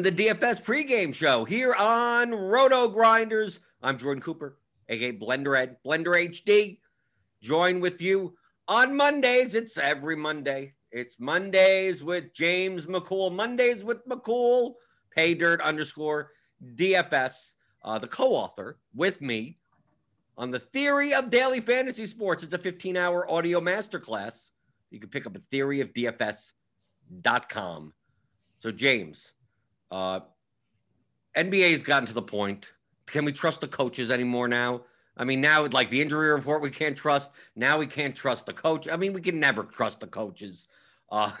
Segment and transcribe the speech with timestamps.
[0.00, 3.60] To the DFS pregame show here on Roto Grinders.
[3.82, 4.56] I'm Jordan Cooper,
[4.88, 6.78] aka Blender Ed, Blender HD.
[7.42, 8.34] Join with you
[8.66, 9.54] on Mondays.
[9.54, 10.72] It's every Monday.
[10.90, 13.30] It's Mondays with James McCool.
[13.30, 14.76] Mondays with McCool.
[15.14, 16.30] Pay dirt underscore
[16.64, 17.56] DFS.
[17.84, 19.58] Uh, the co-author with me
[20.38, 22.42] on the theory of daily fantasy sports.
[22.42, 24.48] It's a 15-hour audio masterclass.
[24.90, 27.92] You can pick up a theory at theoryofdfs.com.
[28.60, 29.34] So James,
[29.90, 30.20] uh,
[31.36, 32.72] NBA has gotten to the point.
[33.06, 34.82] Can we trust the coaches anymore now?
[35.16, 37.32] I mean, now like the injury report, we can't trust.
[37.54, 38.88] Now we can't trust the coach.
[38.88, 40.68] I mean, we can never trust the coaches.
[41.10, 41.32] Uh,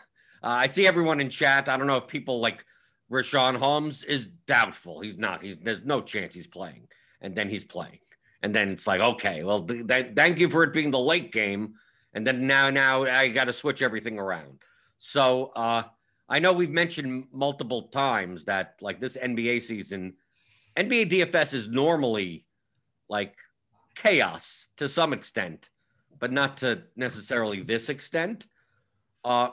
[0.42, 1.68] I see everyone in chat.
[1.68, 2.64] I don't know if people like
[3.10, 5.00] Richaun Holmes is doubtful.
[5.00, 5.42] He's not.
[5.42, 6.88] He's there's no chance he's playing,
[7.20, 7.98] and then he's playing,
[8.42, 11.32] and then it's like, okay, well, th- th- thank you for it being the late
[11.32, 11.74] game,
[12.14, 14.60] and then now now I got to switch everything around.
[14.98, 15.84] So uh,
[16.30, 20.14] I know we've mentioned multiple times that like this NBA season,
[20.76, 22.46] NBA DFS is normally
[23.08, 23.36] like
[23.96, 25.70] chaos to some extent,
[26.20, 28.46] but not to necessarily this extent.
[29.24, 29.48] Uh,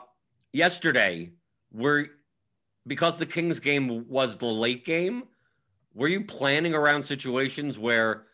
[0.52, 1.32] yesterday,
[1.72, 2.06] were
[2.86, 5.24] because the Kings game was the late game.
[5.94, 8.26] Were you planning around situations where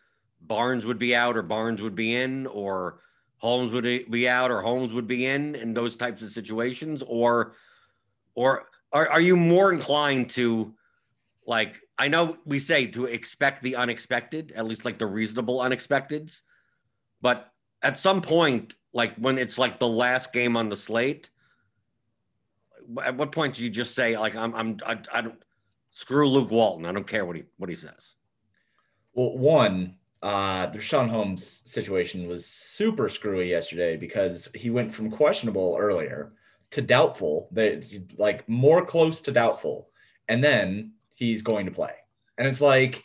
[0.42, 3.00] Barnes would be out or Barnes would be in, or
[3.38, 7.54] Holmes would be out or Holmes would be in, in those types of situations, or
[8.34, 10.74] or are, are you more inclined to
[11.46, 16.42] like I know we say to expect the unexpected, at least like the reasonable unexpecteds,
[17.20, 21.30] but at some point, like when it's like the last game on the slate,
[23.02, 25.42] at what point do you just say like I'm I'm I, I don't
[25.90, 26.86] screw Luke Walton?
[26.86, 28.14] I don't care what he what he says.
[29.12, 35.10] Well, one, uh, the Sean Holmes situation was super screwy yesterday because he went from
[35.10, 36.32] questionable earlier
[36.74, 37.84] to doubtful, that
[38.18, 39.88] like more close to doubtful,
[40.28, 41.92] and then he's going to play.
[42.36, 43.04] And it's like,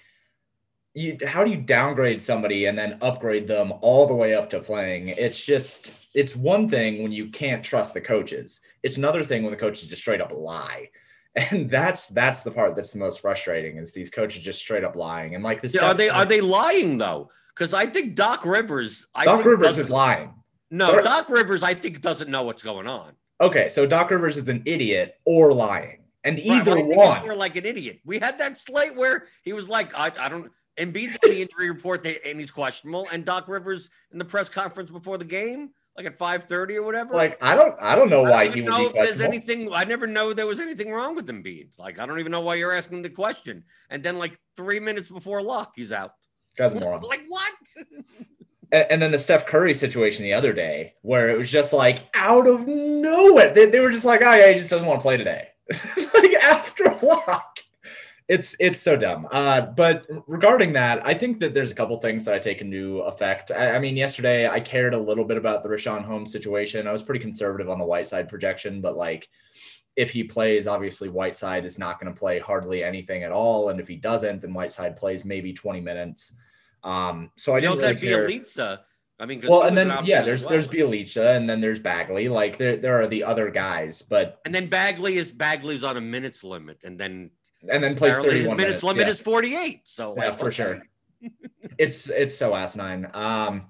[0.95, 4.59] you, how do you downgrade somebody and then upgrade them all the way up to
[4.59, 5.09] playing?
[5.09, 8.59] It's just, it's one thing when you can't trust the coaches.
[8.81, 10.89] It's another thing when the coaches just straight up lie.
[11.51, 14.95] And that's that's the part that's the most frustrating is these coaches just straight up
[14.95, 15.35] lying.
[15.35, 17.29] And like this, yeah, are they are they lying though?
[17.53, 20.33] Because I think Doc Rivers, I Doc Rivers is lying.
[20.71, 23.13] No, Doc Rivers, I think doesn't know what's going on.
[23.41, 27.23] Okay, so Doc Rivers is an idiot or lying, and either right, one.
[27.23, 28.01] We're like an idiot.
[28.03, 30.51] We had that slate where he was like, I, I don't.
[30.77, 33.07] Embiid's on the injury report, that, and he's questionable.
[33.11, 36.83] And Doc Rivers in the press conference before the game, like at five thirty or
[36.83, 37.13] whatever.
[37.13, 39.73] Like I don't, I don't know why don't he know if there's anything.
[39.73, 41.77] I never know there was anything wrong with Embiid.
[41.77, 43.63] Like I don't even know why you're asking the question.
[43.89, 46.11] And then like three minutes before lock, he's out.
[46.57, 47.01] Guy's moron.
[47.01, 47.53] Like what?
[48.71, 52.47] And, then the Steph Curry situation the other day, where it was just like out
[52.47, 55.17] of nowhere, they, they were just like, "Oh yeah, he just doesn't want to play
[55.17, 55.47] today."
[56.13, 57.59] like after lock,
[58.27, 59.27] it's it's so dumb.
[59.31, 62.99] Uh, but regarding that, I think that there's a couple things that I take into
[62.99, 63.49] effect.
[63.49, 66.87] I, I mean, yesterday I cared a little bit about the Richaun Holmes situation.
[66.87, 69.27] I was pretty conservative on the Whiteside projection, but like
[69.95, 73.79] if he plays, obviously Whiteside is not going to play hardly anything at all, and
[73.79, 76.33] if he doesn't, then Whiteside plays maybe 20 minutes.
[76.83, 78.27] Um, so I didn't really care.
[78.27, 78.79] Bjelica.
[79.21, 80.51] I mean, well, and then yeah, there's well.
[80.51, 82.29] there's Bjelica, and then there's Bagley.
[82.29, 86.01] Like there there are the other guys, but and then Bagley is Bagley's on a
[86.01, 87.31] minutes limit, and then
[87.69, 89.11] and then plays 31 minutes, minutes limit yeah.
[89.11, 89.81] is 48.
[89.83, 90.55] So yeah, like, for okay.
[90.55, 90.81] sure.
[91.77, 93.09] it's it's so asinine.
[93.13, 93.65] Um,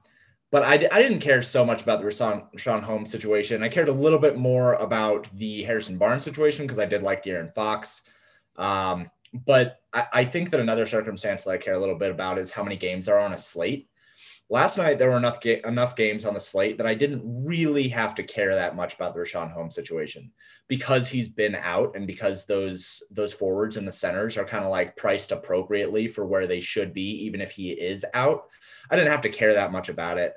[0.52, 3.62] but I, I didn't care so much about the Rashawn, Sean Holmes situation.
[3.62, 7.24] I cared a little bit more about the Harrison Barnes situation because I did like
[7.24, 8.02] De'Aaron Fox.
[8.56, 12.38] Um, but I, I, think that another circumstance that I care a little bit about
[12.38, 13.90] is how many games are on a slate.
[14.50, 17.88] Last night there were enough ga- enough games on the slate that I didn't really
[17.90, 20.32] have to care that much about the Richaun Holmes situation
[20.68, 24.72] because he's been out and because those those forwards and the centers are kind of
[24.72, 28.46] like priced appropriately for where they should be, even if he is out.
[28.90, 30.34] I didn't have to care that much about it.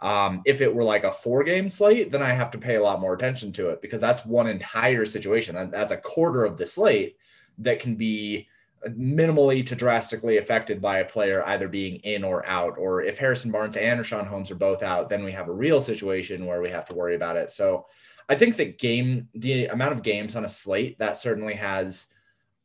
[0.00, 2.82] Um, if it were like a four game slate, then I have to pay a
[2.82, 5.70] lot more attention to it because that's one entire situation.
[5.70, 7.16] That's a quarter of the slate
[7.58, 8.48] that can be
[8.88, 12.76] minimally to drastically affected by a player either being in or out.
[12.78, 15.80] Or if Harrison Barnes and Richaun Holmes are both out, then we have a real
[15.80, 17.50] situation where we have to worry about it.
[17.50, 17.86] So
[18.28, 22.06] I think that game, the amount of games on a slate, that certainly has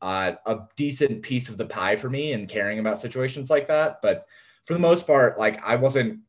[0.02, 4.02] uh, a decent piece of the pie for me in caring about situations like that.
[4.02, 4.26] But
[4.66, 6.20] for the most part, like I wasn't,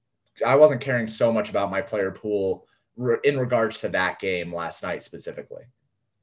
[0.45, 2.67] I wasn't caring so much about my player pool
[3.25, 5.65] in regards to that game last night specifically.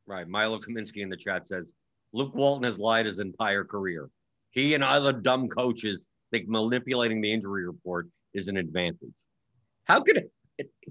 [0.05, 0.27] Right.
[0.27, 1.75] Milo Kaminsky in the chat says
[2.13, 4.09] Luke Walton has lied his entire career.
[4.51, 9.25] He and other dumb coaches think manipulating the injury report is an advantage.
[9.85, 10.31] How could it?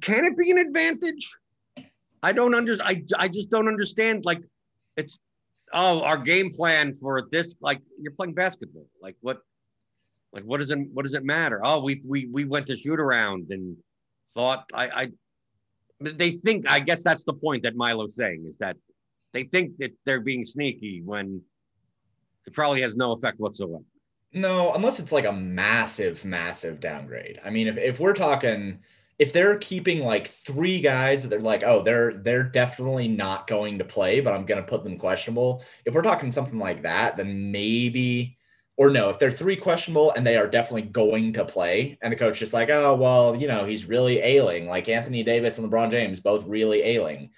[0.00, 1.36] Can it be an advantage?
[2.22, 3.12] I don't understand.
[3.18, 4.24] I, I just don't understand.
[4.24, 4.42] Like,
[4.96, 5.18] it's
[5.72, 8.86] oh, our game plan for this, like you're playing basketball.
[9.02, 9.40] Like what,
[10.32, 11.60] like what does it, what does it matter?
[11.64, 13.76] Oh, we we we went to shoot around and
[14.34, 15.08] thought I I.
[15.98, 18.76] They think I guess that's the point that Milo's saying is that
[19.32, 21.42] they think that they're being sneaky when
[22.46, 23.82] it probably has no effect whatsoever.
[24.32, 27.40] No, unless it's like a massive, massive downgrade.
[27.44, 28.80] I mean, if, if we're talking,
[29.18, 33.78] if they're keeping like three guys that they're like, oh, they're they're definitely not going
[33.78, 35.62] to play, but I'm gonna put them questionable.
[35.84, 38.38] If we're talking something like that, then maybe
[38.76, 42.16] or no, if they're three questionable and they are definitely going to play, and the
[42.16, 45.90] coach is like, oh well, you know, he's really ailing, like Anthony Davis and LeBron
[45.90, 47.30] James, both really ailing.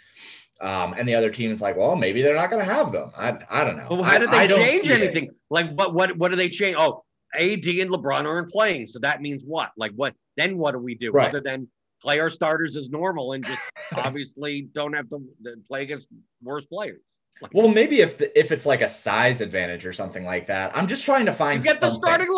[0.60, 3.10] Um, and the other team is like, well, maybe they're not going to have them.
[3.16, 3.86] I, I don't know.
[3.90, 5.24] Well, how did they I, I change anything?
[5.24, 5.36] It.
[5.50, 6.76] Like, what, what, what do they change?
[6.78, 9.70] Oh, AD and LeBron aren't playing, so that means what?
[9.76, 10.14] Like, what?
[10.36, 11.28] Then what do we do right.
[11.28, 11.68] other than
[12.02, 13.60] play our starters as normal and just
[13.92, 15.20] obviously don't have to
[15.66, 16.08] play against
[16.42, 17.02] worse players?
[17.40, 20.76] Like, well, maybe if the, if it's like a size advantage or something like that.
[20.76, 21.62] I'm just trying to find.
[21.62, 21.88] Get something.
[21.88, 22.32] the starting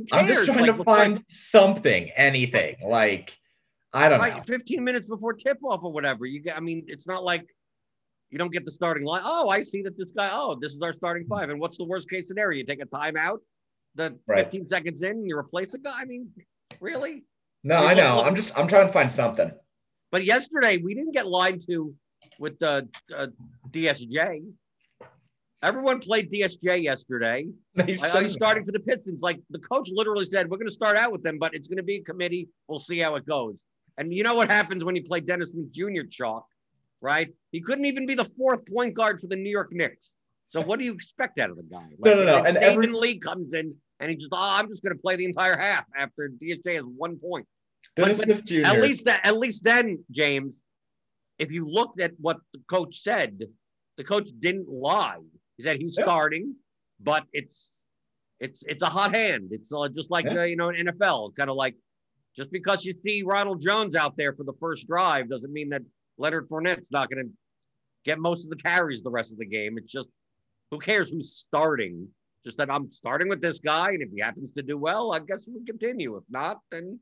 [0.00, 0.08] cares?
[0.12, 2.76] I'm just trying like, to find like, something, anything.
[2.84, 3.38] Like
[3.92, 4.42] I don't right, know.
[4.46, 6.24] 15 minutes before tip off or whatever.
[6.26, 7.44] You get, I mean, it's not like
[8.30, 9.20] you don't get the starting line.
[9.24, 11.50] Oh, I see that this guy, oh, this is our starting five.
[11.50, 12.58] And what's the worst case scenario?
[12.58, 13.38] You take a timeout,
[13.94, 14.44] the right.
[14.44, 15.92] 15 seconds in, you replace a guy.
[15.94, 16.30] I mean,
[16.80, 17.24] really?
[17.62, 18.22] No, I know.
[18.22, 19.52] I'm just, I'm trying to find something.
[20.10, 21.94] But yesterday, we didn't get lied to
[22.38, 23.26] with the uh,
[23.70, 24.42] DSJ.
[25.62, 27.46] Everyone played DSJ yesterday.
[27.78, 29.22] Are you starting for the Pistons?
[29.22, 31.76] Like the coach literally said, we're going to start out with them, but it's going
[31.76, 32.48] to be a committee.
[32.66, 33.64] We'll see how it goes.
[33.98, 36.06] And you know what happens when you play Dennis Smith Jr.
[36.10, 36.46] chalk,
[37.00, 37.32] right?
[37.50, 40.14] He couldn't even be the fourth point guard for the New York Knicks.
[40.48, 41.88] So what do you expect out of the guy?
[41.98, 42.44] Like, no, no, no.
[42.44, 45.24] And every Lee comes in and he just, oh, I'm just going to play the
[45.24, 47.46] entire half after DSJ has one point.
[47.96, 48.66] Dennis but, Smith Jr.
[48.66, 50.64] At least that, at least then, James,
[51.38, 53.44] if you looked at what the coach said,
[53.96, 55.18] the coach didn't lie.
[55.56, 56.04] He said he's yeah.
[56.04, 56.54] starting,
[57.00, 57.86] but it's
[58.40, 59.48] it's it's a hot hand.
[59.52, 60.40] It's uh, just like yeah.
[60.40, 61.28] uh, you know NFL.
[61.28, 61.76] It's kind of like
[62.34, 65.82] just because you see Ronald Jones out there for the first drive doesn't mean that
[66.18, 67.32] Leonard Fournette's not going to
[68.04, 69.78] get most of the carries the rest of the game.
[69.78, 70.08] It's just
[70.70, 72.08] who cares who's starting?
[72.44, 75.20] Just that I'm starting with this guy, and if he happens to do well, I
[75.20, 76.16] guess we continue.
[76.16, 76.98] If not, then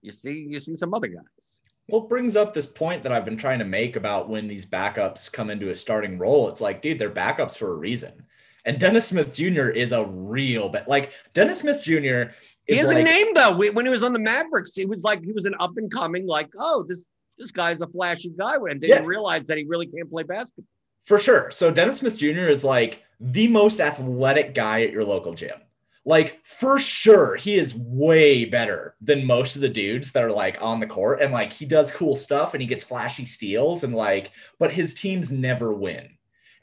[0.00, 1.60] you see you see some other guys.
[1.88, 4.66] Well, it brings up this point that I've been trying to make about when these
[4.66, 6.48] backups come into a starting role.
[6.48, 8.26] It's like, dude, they're backups for a reason.
[8.64, 9.68] And Dennis Smith Jr.
[9.68, 12.32] is a real, but like Dennis Smith Jr.
[12.66, 13.56] He has like, a name though.
[13.56, 16.26] When he was on the Mavericks, he was like he was an up and coming,
[16.26, 19.08] like, oh, this this guy's a flashy guy, and didn't yeah.
[19.08, 20.64] realize that he really can't play basketball.
[21.04, 21.50] For sure.
[21.50, 22.48] So Dennis Smith Jr.
[22.48, 25.56] is like the most athletic guy at your local gym.
[26.04, 30.60] Like for sure, he is way better than most of the dudes that are like
[30.62, 33.94] on the court, and like he does cool stuff and he gets flashy steals and
[33.94, 36.10] like, but his teams never win.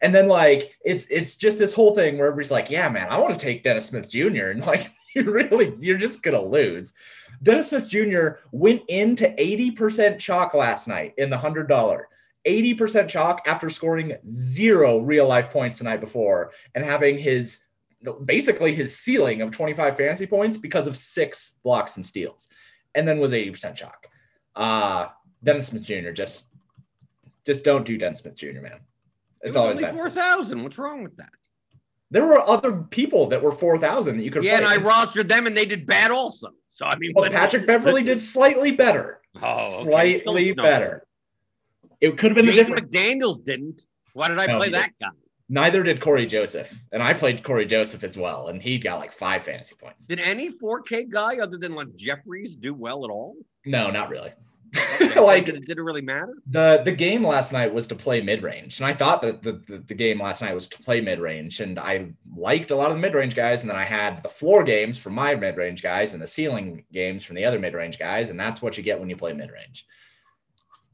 [0.01, 3.17] And then like it's it's just this whole thing where everybody's like, yeah, man, I
[3.19, 4.47] want to take Dennis Smith Jr.
[4.47, 6.93] and like you really you're just gonna lose.
[7.41, 8.39] Dennis Smith Jr.
[8.51, 12.07] went into 80% chalk last night in the hundred dollar.
[12.45, 17.61] 80% chalk after scoring zero real life points the night before and having his
[18.25, 22.49] basically his ceiling of 25 fantasy points because of six blocks and steals,
[22.95, 24.07] and then was 80% chalk.
[24.55, 25.07] Uh
[25.43, 26.11] Dennis Smith Jr.
[26.11, 26.47] just
[27.45, 28.61] just don't do Dennis Smith Jr.
[28.61, 28.79] Man.
[29.41, 30.63] It's it always only four thousand.
[30.63, 31.31] What's wrong with that?
[32.13, 34.43] There were other people that were four thousand that you could.
[34.43, 36.49] Yeah, and I rostered them, and they did bad also.
[36.69, 39.19] So I mean, well, Patrick Beverly did slightly better.
[39.41, 39.89] Oh, okay.
[39.89, 41.07] slightly Still better.
[42.01, 42.95] It could have been Jake the difference.
[42.95, 43.85] McDaniels didn't.
[44.13, 45.09] Why did I no, play that guy?
[45.49, 49.11] Neither did Cory Joseph, and I played Cory Joseph as well, and he got like
[49.11, 50.05] five fantasy points.
[50.05, 53.35] Did any 4K guy other than like Jeffries do well at all?
[53.65, 54.33] No, not really.
[55.17, 56.33] like did it, did it, really matter?
[56.47, 59.61] The the game last night was to play mid range, and I thought that the,
[59.67, 62.89] the, the game last night was to play mid range, and I liked a lot
[62.89, 65.57] of the mid range guys, and then I had the floor games from my mid
[65.57, 68.77] range guys and the ceiling games from the other mid range guys, and that's what
[68.77, 69.85] you get when you play mid range.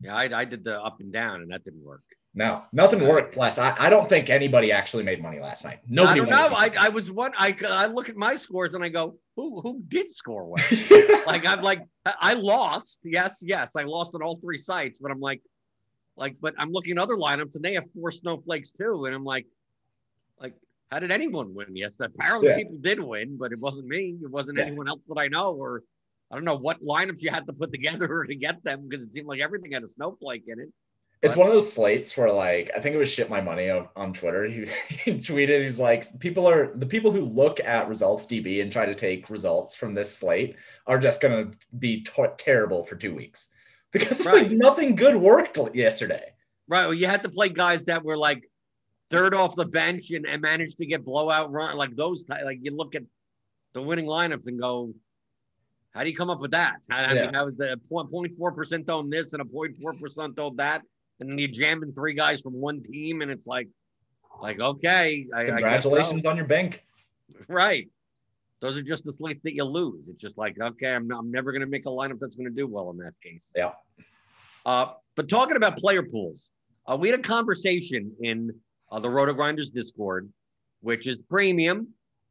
[0.01, 2.03] Yeah, I, I did the up and down, and that didn't work.
[2.36, 3.57] No, nothing worked last.
[3.57, 5.79] I, I don't think anybody actually made money last night.
[5.88, 6.21] Nobody.
[6.21, 6.55] I don't know.
[6.55, 7.31] I, I was one.
[7.38, 10.63] I, I look at my scores and I go, who who did score well?
[11.27, 13.00] like I'm like I lost.
[13.03, 15.00] Yes, yes, I lost on all three sites.
[15.00, 15.41] But I'm like,
[16.17, 19.05] like, but I'm looking at other lineups and they have four snowflakes too.
[19.05, 19.48] And I'm like,
[20.39, 20.53] like,
[20.91, 21.75] how did anyone win?
[21.75, 22.57] Yes, apparently yeah.
[22.57, 24.17] people did win, but it wasn't me.
[24.21, 24.65] It wasn't yeah.
[24.65, 25.83] anyone else that I know, or
[26.29, 29.13] I don't know what lineups you had to put together to get them because it
[29.13, 30.69] seemed like everything had a snowflake in it.
[31.22, 33.90] It's one of those slates where like I think it was shit my money on,
[33.96, 34.46] on Twitter.
[34.46, 34.60] He,
[34.90, 38.86] he tweeted, he's like, people are the people who look at results DB and try
[38.86, 40.56] to take results from this slate
[40.88, 43.50] are just gonna be t- terrible for two weeks
[43.92, 44.44] because right.
[44.44, 46.34] like nothing good worked yesterday.
[46.68, 46.86] Right.
[46.86, 48.50] Well, you had to play guys that were like
[49.10, 52.26] third off the bench and, and managed to get blowout run like those.
[52.30, 53.04] Like you look at
[53.74, 54.94] the winning lineups and go,
[55.92, 56.78] how do you come up with that?
[56.90, 57.26] I, yeah.
[57.26, 60.84] mean, I was a 0.4 percent on this and a 0.4 percent on that,
[61.20, 63.68] and then you jamming three guys from one team, and it's like,
[64.42, 66.30] like okay, congratulations I so.
[66.30, 66.84] on your bank.
[67.48, 67.90] Right.
[68.62, 70.10] Those are just the slates that you lose.
[70.10, 72.56] It's just like, okay, I'm, I'm never going to make a lineup that's going to
[72.56, 73.54] do well in that case.
[73.56, 73.72] Yeah.
[74.66, 76.52] Uh, but talking about player pools,
[76.86, 78.54] uh, we had a conversation in
[78.92, 80.30] uh, the Roto Grinders Discord,
[80.82, 81.88] which is premium.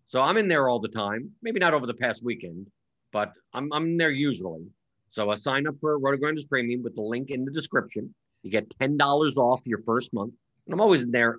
[0.06, 1.30] So I'm in there all the time.
[1.42, 2.66] Maybe not over the past weekend,
[3.12, 4.66] but I'm, I'm there usually.
[5.08, 8.14] So I sign up for Roto Grinders Premium with the link in the description.
[8.48, 10.32] You get $10 off your first month.
[10.66, 11.38] And I'm always in there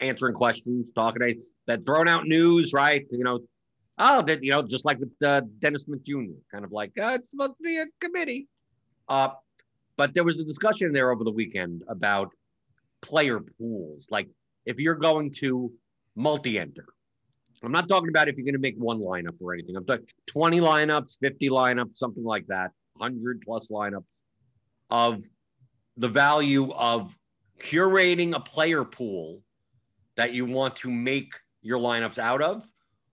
[0.00, 1.34] answering questions, talking to
[1.66, 3.04] that thrown out news, right?
[3.10, 3.40] You know,
[3.98, 7.14] oh, that, you know, just like with uh, Dennis Smith Jr., kind of like, uh,
[7.14, 8.46] it's supposed to be a committee.
[9.08, 9.30] Uh,
[9.96, 12.30] but there was a discussion there over the weekend about
[13.02, 14.06] player pools.
[14.08, 14.28] Like
[14.66, 15.72] if you're going to
[16.14, 16.86] multi enter,
[17.64, 19.76] I'm not talking about if you're going to make one lineup or anything.
[19.76, 24.22] I'm talking 20 lineups, 50 lineups, something like that, 100 plus lineups
[24.90, 25.24] of
[26.00, 27.14] the value of
[27.58, 29.42] curating a player pool
[30.16, 32.66] that you want to make your lineups out of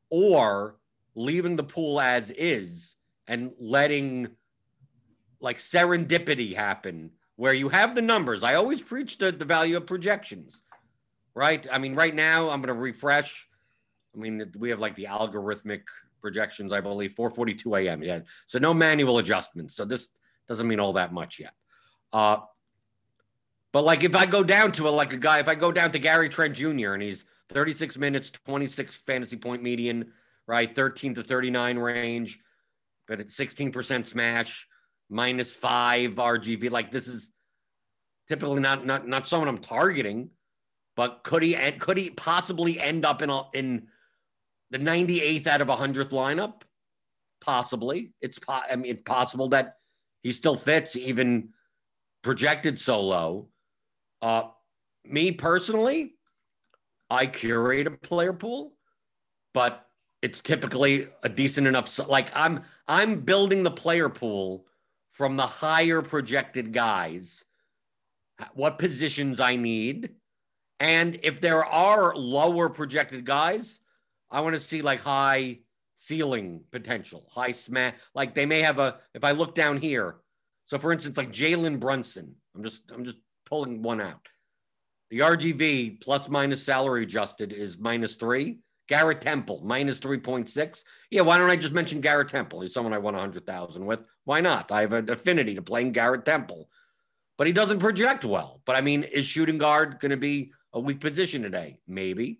[0.09, 0.77] or
[1.13, 2.95] leaving the pool as is
[3.27, 4.29] and letting
[5.41, 8.41] like serendipity happen where you have the numbers.
[8.41, 10.61] I always preach the, the value of projections,
[11.35, 11.67] right?
[11.69, 13.49] I mean, right now I'm going to refresh.
[14.15, 15.81] I mean, we have like the algorithmic
[16.21, 18.01] projections, I believe, 4:42 a.m.
[18.01, 19.75] Yeah, so no manual adjustments.
[19.75, 20.09] So this
[20.47, 21.51] doesn't mean all that much yet.
[22.13, 22.37] Uh,
[23.77, 25.91] but like if I go down to a like a guy, if I go down
[25.91, 26.93] to Gary Trent Jr.
[26.93, 30.13] and he's 36 minutes, 26 fantasy point median,
[30.47, 30.75] right?
[30.75, 32.39] 13 to 39 range,
[33.07, 34.67] but at 16% smash,
[35.11, 36.71] minus five RGV.
[36.71, 37.29] Like this is
[38.27, 40.31] typically not not not someone I'm targeting,
[40.95, 43.89] but could he and could he possibly end up in a, in
[44.71, 46.63] the 98th out of 100th lineup?
[47.41, 48.13] Possibly.
[48.23, 49.75] It's po- I mean, it's possible that
[50.23, 51.49] he still fits even
[52.23, 53.49] projected so low.
[54.21, 54.43] Uh,
[55.05, 56.15] me personally,
[57.09, 58.73] I curate a player pool,
[59.53, 59.87] but
[60.21, 61.97] it's typically a decent enough.
[62.07, 64.65] Like I'm, I'm building the player pool
[65.13, 67.43] from the higher projected guys,
[68.53, 70.11] what positions I need,
[70.79, 73.79] and if there are lower projected guys,
[74.29, 75.59] I want to see like high
[75.95, 77.95] ceiling potential, high smash.
[78.13, 78.97] Like they may have a.
[79.13, 80.17] If I look down here,
[80.65, 83.17] so for instance, like Jalen Brunson, I'm just, I'm just
[83.47, 84.27] pulling one out.
[85.09, 88.59] The RGV plus minus salary adjusted is minus three.
[88.87, 90.83] Garrett Temple minus 3.6.
[91.11, 92.61] Yeah, why don't I just mention Garrett Temple?
[92.61, 94.07] He's someone I won 100,000 with.
[94.23, 94.71] Why not?
[94.71, 96.69] I have an affinity to playing Garrett Temple,
[97.37, 98.61] but he doesn't project well.
[98.65, 101.79] But I mean, is shooting guard going to be a weak position today?
[101.87, 102.39] Maybe.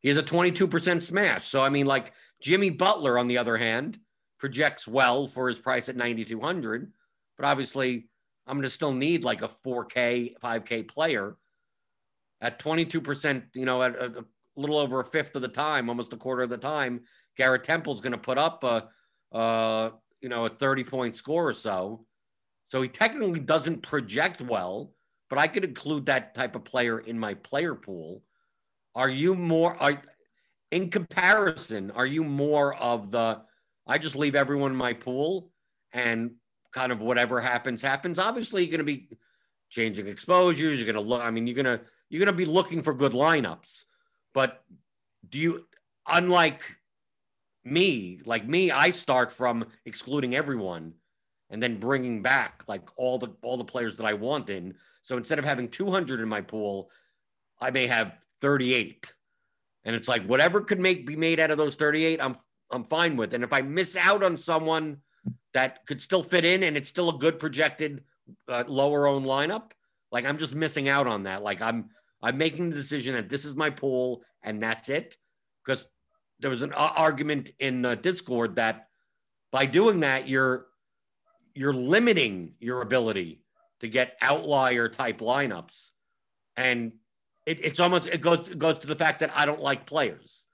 [0.00, 1.48] He has a 22% smash.
[1.48, 3.98] So, I mean, like Jimmy Butler, on the other hand,
[4.38, 6.92] projects well for his price at 9,200.
[7.38, 8.08] But obviously,
[8.46, 11.36] I'm going to still need like a 4K, 5K player
[12.40, 14.24] at 22%, you know, at a,
[14.56, 17.00] little over a fifth of the time, almost a quarter of the time,
[17.36, 18.88] Garrett Temple's going to put up a,
[19.32, 22.06] a, you know, a 30 point score or so.
[22.68, 24.92] So he technically doesn't project well,
[25.28, 28.22] but I could include that type of player in my player pool.
[28.94, 30.00] Are you more, are,
[30.70, 33.40] in comparison, are you more of the,
[33.86, 35.50] I just leave everyone in my pool
[35.92, 36.32] and
[36.74, 38.18] kind of whatever happens, happens?
[38.18, 39.08] Obviously, you're going to be
[39.70, 40.78] changing exposures.
[40.78, 42.92] You're going to look, I mean, you're going to, you're going to be looking for
[42.92, 43.84] good lineups.
[44.34, 44.62] But
[45.26, 45.66] do you,
[46.06, 46.60] unlike
[47.64, 50.94] me, like me, I start from excluding everyone
[51.50, 54.74] and then bringing back like all the all the players that I want in.
[55.02, 56.90] So instead of having 200 in my pool,
[57.60, 59.12] I may have 38.
[59.84, 62.36] And it's like whatever could make be made out of those 38, I'm
[62.70, 63.34] I'm fine with.
[63.34, 64.98] And if I miss out on someone
[65.54, 68.02] that could still fit in and it's still a good projected
[68.48, 69.70] uh, lower own lineup,
[70.10, 71.42] like I'm just missing out on that.
[71.42, 71.90] Like I'm
[72.22, 75.16] I'm making the decision that this is my pool and that's it.
[75.64, 75.88] Because
[76.40, 78.88] there was an argument in the Discord that
[79.50, 80.66] by doing that, you're
[81.54, 83.42] you're limiting your ability
[83.80, 85.90] to get outlier type lineups,
[86.56, 86.92] and
[87.46, 90.46] it, it's almost it goes it goes to the fact that I don't like players,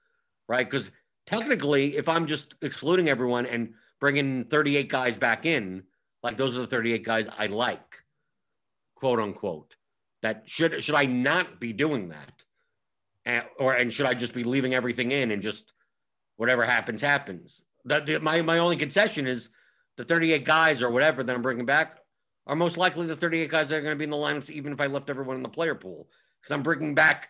[0.47, 0.69] right?
[0.69, 0.91] Because
[1.25, 5.83] technically, if I'm just excluding everyone and bringing 38 guys back in,
[6.21, 8.03] like those are the 38 guys I like,
[8.95, 9.75] quote unquote
[10.21, 12.43] that should should I not be doing that,
[13.25, 15.73] and, or and should I just be leaving everything in and just
[16.37, 17.61] whatever happens happens?
[17.85, 19.49] That my my only concession is
[19.97, 21.99] the 38 guys or whatever that I'm bringing back
[22.47, 24.73] are most likely the 38 guys that are going to be in the lineups, even
[24.73, 26.07] if I left everyone in the player pool,
[26.41, 27.29] because I'm bringing back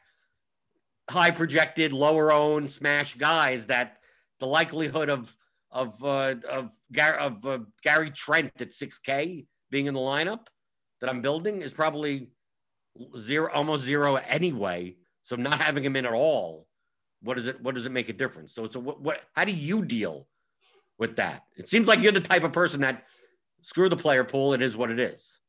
[1.10, 3.98] high projected, lower owned smash guys that
[4.40, 5.36] the likelihood of
[5.72, 10.48] of uh, of, Gar- of uh, Gary Trent at 6K being in the lineup
[11.00, 12.30] that I'm building is probably
[13.18, 14.98] zero, almost zero anyway.
[15.24, 16.68] So not having him in at all,
[17.22, 18.54] what does it what does it make a difference?
[18.54, 20.28] So so what, what how do you deal
[20.98, 21.44] with that?
[21.58, 23.06] It seems like you're the type of person that
[23.62, 24.54] screw the player pool.
[24.54, 25.40] It is what it is.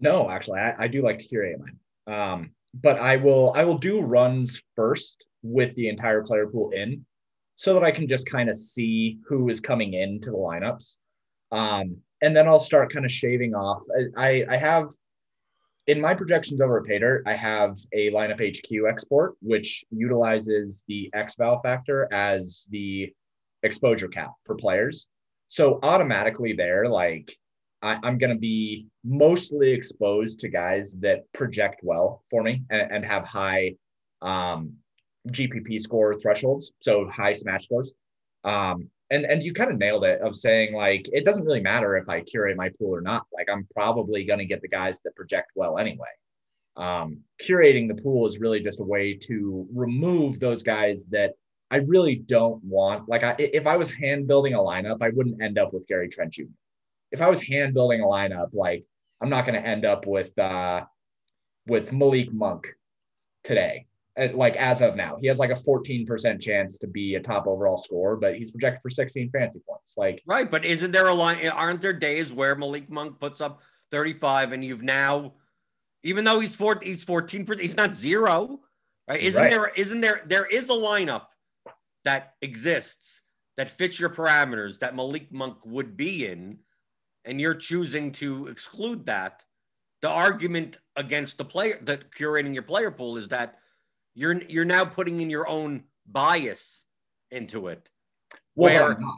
[0.00, 1.78] No, actually, I, I do like to hear mine.
[2.06, 7.04] Um, but I will I will do runs first with the entire player pool in,
[7.62, 10.96] so that I can just kind of see who is coming into the lineups.
[11.52, 13.84] Um, and then I'll start kind of shaving off.
[14.16, 14.88] I, I have
[15.86, 21.08] in my projections over at Paydirt, I have a lineup HQ export, which utilizes the
[21.14, 23.12] X XVAL factor as the
[23.62, 25.06] exposure cap for players.
[25.46, 27.32] So automatically there, like
[27.80, 32.90] I, am going to be mostly exposed to guys that project well for me and,
[32.90, 33.76] and have high
[34.20, 34.78] um,
[35.28, 37.92] GPP score thresholds, so high smash scores.
[38.44, 41.96] Um, and and you kind of nailed it of saying like it doesn't really matter
[41.96, 43.26] if I curate my pool or not.
[43.32, 46.08] Like I'm probably going to get the guys that project well anyway.
[46.76, 51.34] Um, curating the pool is really just a way to remove those guys that
[51.70, 53.08] I really don't want.
[53.08, 56.08] Like I, if I was hand building a lineup, I wouldn't end up with Gary
[56.08, 56.44] Trent Jr
[57.12, 58.84] if I was hand building a lineup, like
[59.20, 60.82] I'm not going to end up with uh,
[61.66, 62.66] with Malik Monk
[63.44, 63.86] today.
[64.18, 67.46] Uh, like as of now, he has like a 14% chance to be a top
[67.46, 69.94] overall score, but he's projected for 16 fancy points.
[69.96, 71.46] Like right, but isn't there a line?
[71.48, 75.34] Aren't there days where Malik Monk puts up 35 and you've now,
[76.02, 78.60] even though he's four, he's 14% he's not zero,
[79.08, 79.20] right?
[79.20, 79.50] Isn't right.
[79.50, 79.68] there?
[79.76, 80.20] Isn't there?
[80.26, 81.26] There is a lineup
[82.04, 83.22] that exists
[83.56, 86.58] that fits your parameters that Malik Monk would be in
[87.24, 89.44] and you're choosing to exclude that,
[90.00, 93.58] the argument against the player that curating your player pool is that
[94.14, 96.84] you're you're now putting in your own bias
[97.30, 97.90] into it.
[98.54, 99.14] Well, where, I'm not.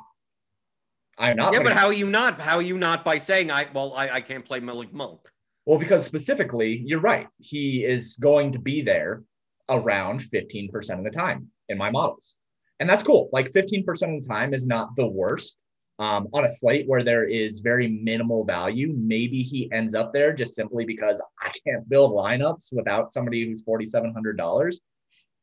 [1.16, 2.40] I'm not yeah, but how are you not?
[2.40, 5.20] How are you not by saying I well I, I can't play Malik Monk?
[5.66, 7.28] Well, because specifically, you're right.
[7.38, 9.22] He is going to be there
[9.70, 12.36] around 15% of the time in my models.
[12.80, 13.30] And that's cool.
[13.32, 15.56] Like 15% of the time is not the worst
[15.98, 20.32] um, on a slate where there is very minimal value, maybe he ends up there
[20.32, 24.74] just simply because I can't build lineups without somebody who's $4,700.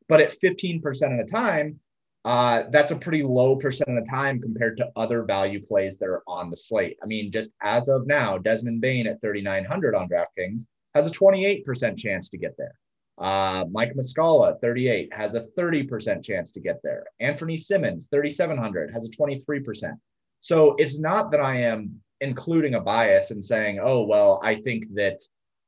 [0.09, 1.79] But at 15% of the time,
[2.23, 6.09] uh, that's a pretty low percent of the time compared to other value plays that
[6.09, 6.97] are on the slate.
[7.01, 11.97] I mean, just as of now, Desmond Bane at 3,900 on DraftKings has a 28%
[11.97, 12.75] chance to get there.
[13.17, 17.05] Uh, Mike Muscala, 38, has a 30% chance to get there.
[17.21, 19.93] Anfernee Simons, 3,700, has a 23%.
[20.41, 24.93] So it's not that I am including a bias and saying, oh, well, I think
[24.95, 25.21] that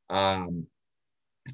[0.10, 0.66] um,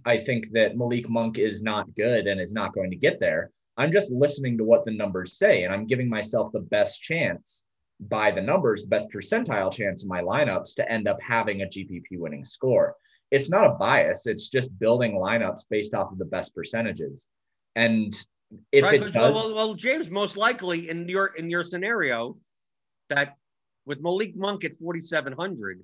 [0.06, 3.52] I think that Malik Monk is not good and is not going to get there.
[3.78, 7.66] I'm just listening to what the numbers say and I'm giving myself the best chance
[8.00, 11.66] by the numbers, the best percentile chance in my lineups to end up having a
[11.66, 12.96] GPP winning score.
[13.32, 17.28] It's not a bias, it's just building lineups based off of the best percentages.
[17.76, 18.16] And
[18.72, 22.38] if right, it does, well, well, James, most likely in your in your scenario,
[23.10, 23.36] that
[23.86, 25.84] with Malik Monk at 4,700,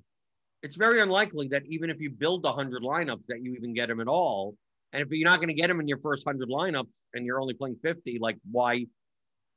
[0.62, 4.00] it's very unlikely that even if you build 100 lineups that you even get him
[4.00, 4.56] at all.
[4.92, 7.40] And if you're not going to get him in your first 100 lineups and you're
[7.40, 8.86] only playing 50, like why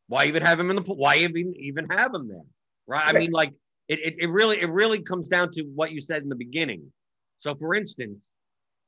[0.07, 2.41] why even have him in the why even even have him there?
[2.87, 3.03] Right?
[3.05, 3.53] I mean like
[3.87, 6.91] it, it, it really it really comes down to what you said in the beginning.
[7.37, 8.31] So for instance,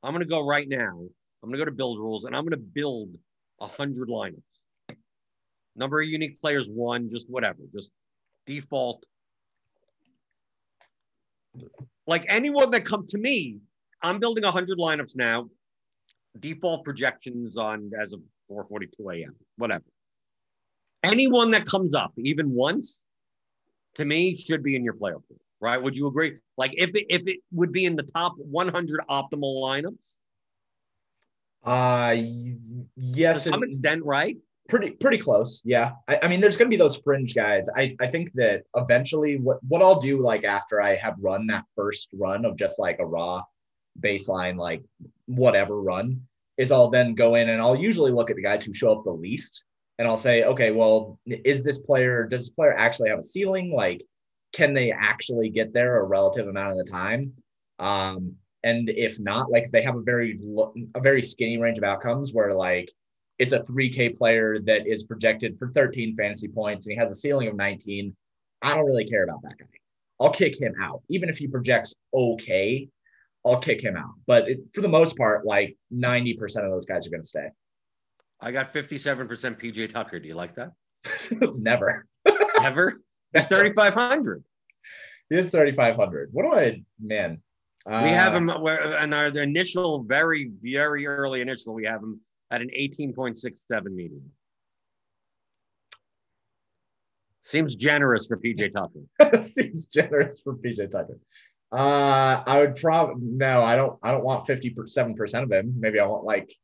[0.02, 1.00] I'm going to go right now.
[1.42, 3.10] I'm going to go to build rules and I'm going to build
[3.58, 4.96] 100 lineups.
[5.74, 7.92] Number of unique players one, just whatever, just
[8.46, 9.06] default.
[12.06, 13.58] Like anyone that come to me,
[14.02, 15.48] I'm building 100 lineups now.
[16.38, 19.36] Default projections on as of 4:42 a.m.
[19.56, 19.84] Whatever.
[21.02, 23.04] Anyone that comes up, even once,
[23.96, 25.82] to me, should be in your player pool, right?
[25.82, 26.38] Would you agree?
[26.56, 30.18] Like if it, if it would be in the top 100 optimal lineups.
[31.64, 32.16] Uh,
[32.96, 34.36] yes, to some extent, right?
[34.72, 35.60] Pretty pretty close.
[35.66, 35.92] Yeah.
[36.08, 39.36] I, I, mean there's going to be those fringe guys I, I think that eventually
[39.36, 42.98] what what i'll do like after i have run that first run of just like
[42.98, 43.42] a raw
[44.00, 44.82] baseline like
[45.26, 46.22] whatever run
[46.56, 49.04] is i'll then go in and i'll usually look at the guys who show up
[49.04, 49.62] the least
[49.98, 53.74] and i'll say okay well is this player does this player actually have a ceiling?
[53.74, 54.02] Like
[54.54, 57.34] can they actually get there a relative amount of the time?
[57.78, 60.38] Um and if not like if they have a very
[60.94, 62.90] a very skinny range of outcomes where like
[63.42, 67.14] it's a 3K player that is projected for 13 fantasy points and he has a
[67.16, 68.14] ceiling of 19.
[68.62, 69.66] I don't really care about that guy.
[70.20, 71.02] I'll kick him out.
[71.08, 72.88] Even if he projects okay,
[73.44, 74.12] I'll kick him out.
[74.28, 77.48] But it, for the most part, like 90% of those guys are going to stay.
[78.40, 80.20] I got 57% PJ Tucker.
[80.20, 80.70] Do you like that?
[81.56, 82.06] Never.
[82.62, 83.02] Ever?
[83.32, 84.44] That's 3,500.
[85.30, 86.28] He is 3,500.
[86.30, 87.42] What do I, man?
[87.86, 92.00] we have uh, him uh, where in our initial, very, very early initial, we have
[92.00, 92.20] him
[92.52, 94.30] at an 18.67 median.
[97.44, 99.42] Seems generous for PJ Tucker.
[99.42, 101.18] Seems generous for PJ Tucker.
[101.72, 103.64] Uh, I would probably no.
[103.64, 103.98] I don't.
[104.02, 105.74] I don't want fifty seven percent of him.
[105.76, 106.54] Maybe I want like.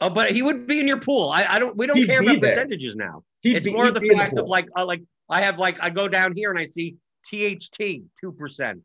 [0.00, 1.30] Oh, but he would be in your pool.
[1.30, 1.74] I, I don't.
[1.76, 2.50] We don't care about there.
[2.50, 3.22] percentages now.
[3.40, 5.88] He'd it's be, more the fact the of like, uh, like I have like I
[5.88, 6.96] go down here and I see
[7.30, 8.80] THT two percent,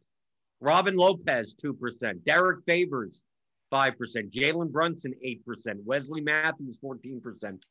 [0.62, 3.24] Robin Lopez two percent, Derrick Favors
[3.72, 7.66] five percent, Jalen Brunson eight percent, Wesley Matthews fourteen percent,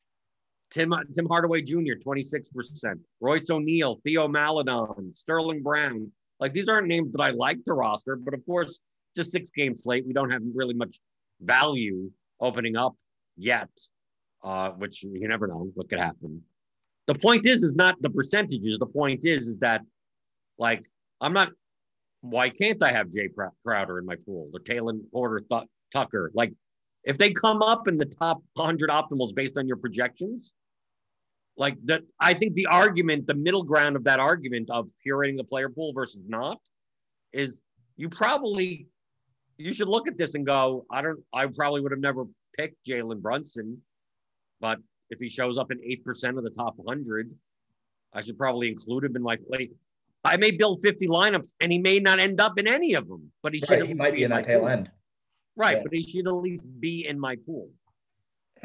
[0.71, 1.95] Tim Tim Hardaway Jr.
[2.03, 6.11] 26%, Royce O'Neale, Theo Maledon, Sterling Brown.
[6.39, 8.79] Like these aren't names that I like to roster, but of course
[9.13, 10.05] it's a six game slate.
[10.07, 10.99] We don't have really much
[11.41, 12.09] value
[12.39, 12.95] opening up
[13.37, 13.69] yet,
[14.43, 16.41] uh, which you never know what could happen.
[17.07, 18.79] The point is, is not the percentages.
[18.79, 19.81] The point is, is that
[20.57, 21.51] like I'm not.
[22.21, 23.29] Why can't I have Jae
[23.65, 26.31] Crowder in my pool or Taylor Porter Th- Tucker?
[26.33, 26.53] Like
[27.03, 30.53] if they come up in the top 100 optimals based on your projections,
[31.57, 35.43] like that, I think the argument, the middle ground of that argument of curating the
[35.43, 36.59] player pool versus not,
[37.33, 37.61] is
[37.97, 38.87] you probably
[39.57, 42.25] you should look at this and go, I don't, I probably would have never
[42.57, 43.79] picked Jalen Brunson,
[44.59, 47.31] but if he shows up in eight percent of the top 100,
[48.13, 49.69] I should probably include him in my play.
[50.23, 53.31] I may build 50 lineups and he may not end up in any of them,
[53.41, 53.69] but he should.
[53.69, 54.89] Right, he might be in that tail end.
[55.55, 55.83] Right, yeah.
[55.83, 57.69] but he should at least be in my pool.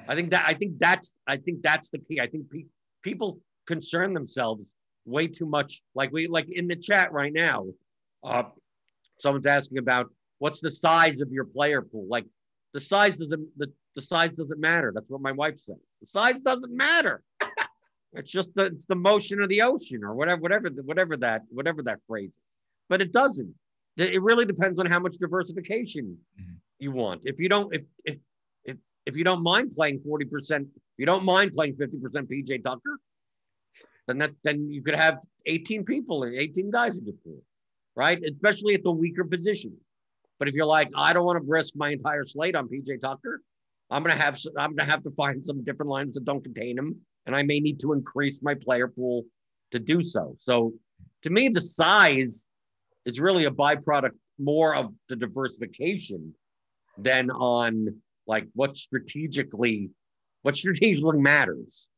[0.09, 2.21] I think that I think that's I think that's the key.
[2.21, 2.67] I think pe-
[3.03, 4.73] people concern themselves
[5.05, 5.83] way too much.
[5.95, 7.67] Like we like in the chat right now,
[8.23, 8.45] uh,
[9.19, 12.07] someone's asking about what's the size of your player pool.
[12.09, 12.27] Like
[12.73, 14.93] the size doesn't the, the size doesn't matter.
[14.95, 15.77] That's what my wife said.
[16.01, 17.23] The size doesn't matter.
[18.13, 21.83] it's just the it's the motion of the ocean or whatever whatever whatever that whatever
[21.83, 22.59] that phrase is.
[22.89, 23.55] But it doesn't.
[23.97, 26.53] It really depends on how much diversification mm-hmm.
[26.79, 27.23] You want.
[27.25, 28.19] If you don't if if
[28.65, 30.67] if if you don't mind playing 40%,
[30.99, 31.93] you don't mind playing 50%
[32.31, 32.99] PJ Tucker,
[34.07, 37.43] then that then you could have 18 people and 18 guys in your pool,
[37.95, 38.23] right?
[38.23, 39.77] Especially at the weaker position.
[40.39, 43.43] But if you're like, I don't want to risk my entire slate on PJ Tucker,
[43.91, 46.97] I'm gonna have I'm gonna have to find some different lines that don't contain him,
[47.27, 49.25] and I may need to increase my player pool
[49.71, 50.37] to do so.
[50.39, 50.75] So,
[51.23, 52.49] to me, the size
[53.05, 56.35] is really a byproduct more of the diversification
[56.99, 59.91] than on like what strategically
[60.43, 61.91] what strategically matters.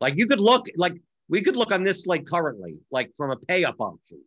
[0.00, 0.94] Like you could look like
[1.28, 4.20] we could look on this slate currently, like from a pay up option.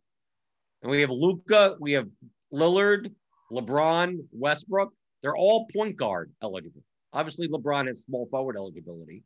[0.82, 2.08] And we have Luka, we have
[2.52, 3.10] Lillard,
[3.50, 4.92] LeBron, Westbrook.
[5.22, 6.82] They're all point guard eligible.
[7.12, 9.22] Obviously, LeBron has small forward eligibility.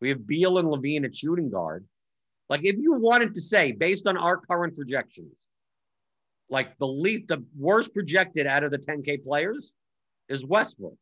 [0.00, 1.84] We have Beal and LaVine at shooting guard.
[2.48, 5.48] Like, if you wanted to say, based on our current projections,
[6.50, 9.74] like the least, the worst projected out of the 10K players
[10.32, 10.96] is Westbrook.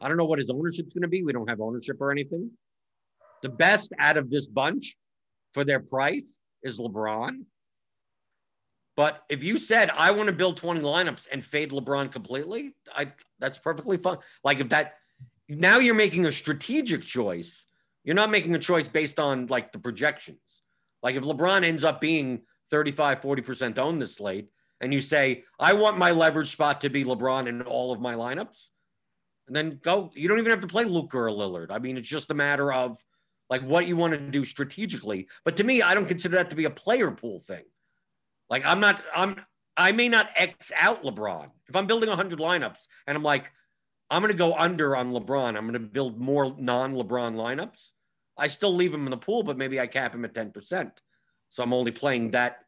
[0.00, 1.22] I don't know what his ownership's going to be.
[1.22, 2.50] We don't have ownership or anything.
[3.42, 4.96] The best out of this bunch
[5.54, 7.44] for their price is LeBron.
[8.96, 13.12] But if you said I want to build 20 lineups and fade LeBron completely, I
[13.38, 14.18] that's perfectly fine.
[14.42, 14.94] Like if that
[15.48, 17.66] now you're making a strategic choice.
[18.04, 20.62] You're not making a choice based on like the projections.
[21.02, 24.48] Like if LeBron ends up being 35, 40% owned this slate,
[24.80, 28.14] and you say, I want my leverage spot to be LeBron in all of my
[28.14, 28.68] lineups,
[29.46, 30.10] and then go.
[30.14, 31.70] You don't even have to play Luka or Lillard.
[31.70, 32.98] I mean, it's just a matter of
[33.48, 35.28] like what you want to do strategically.
[35.44, 37.64] But to me, I don't consider that to be a player pool thing.
[38.50, 39.40] Like I'm not, I'm,
[39.76, 41.50] I may not X out LeBron.
[41.68, 43.52] If I'm building 100 lineups and I'm like,
[44.10, 47.90] I'm going to go under on LeBron, I'm going to build more non LeBron lineups.
[48.36, 50.90] I still leave him in the pool, but maybe I cap him at 10%.
[51.50, 52.58] So I'm only playing that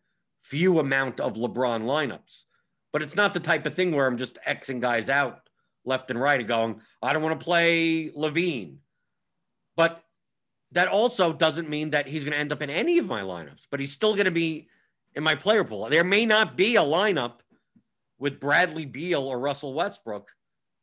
[0.49, 2.45] few amount of LeBron lineups.
[2.93, 5.49] But it's not the type of thing where I'm just Xing guys out
[5.85, 8.77] left and right and going, I don't want to play LaVine.
[9.77, 10.03] But
[10.73, 13.67] that also doesn't mean that he's going to end up in any of my lineups,
[13.71, 14.69] but he's still going to be
[15.15, 15.89] in my player pool.
[15.89, 17.41] There may not be a lineup
[18.19, 20.33] with Bradley Beal or Russell Westbrook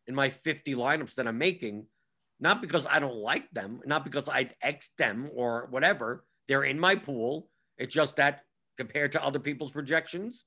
[0.07, 1.87] in my 50 lineups that I'm making,
[2.39, 6.23] not because I don't like them, not because I'd X them or whatever.
[6.47, 7.49] They're in my pool.
[7.77, 8.44] It's just that
[8.77, 10.45] compared to other people's projections,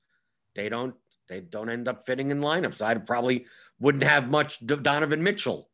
[0.55, 0.95] they don't
[1.27, 2.81] they don't end up fitting in lineups.
[2.81, 3.45] I probably
[3.79, 5.69] wouldn't have much Donovan Mitchell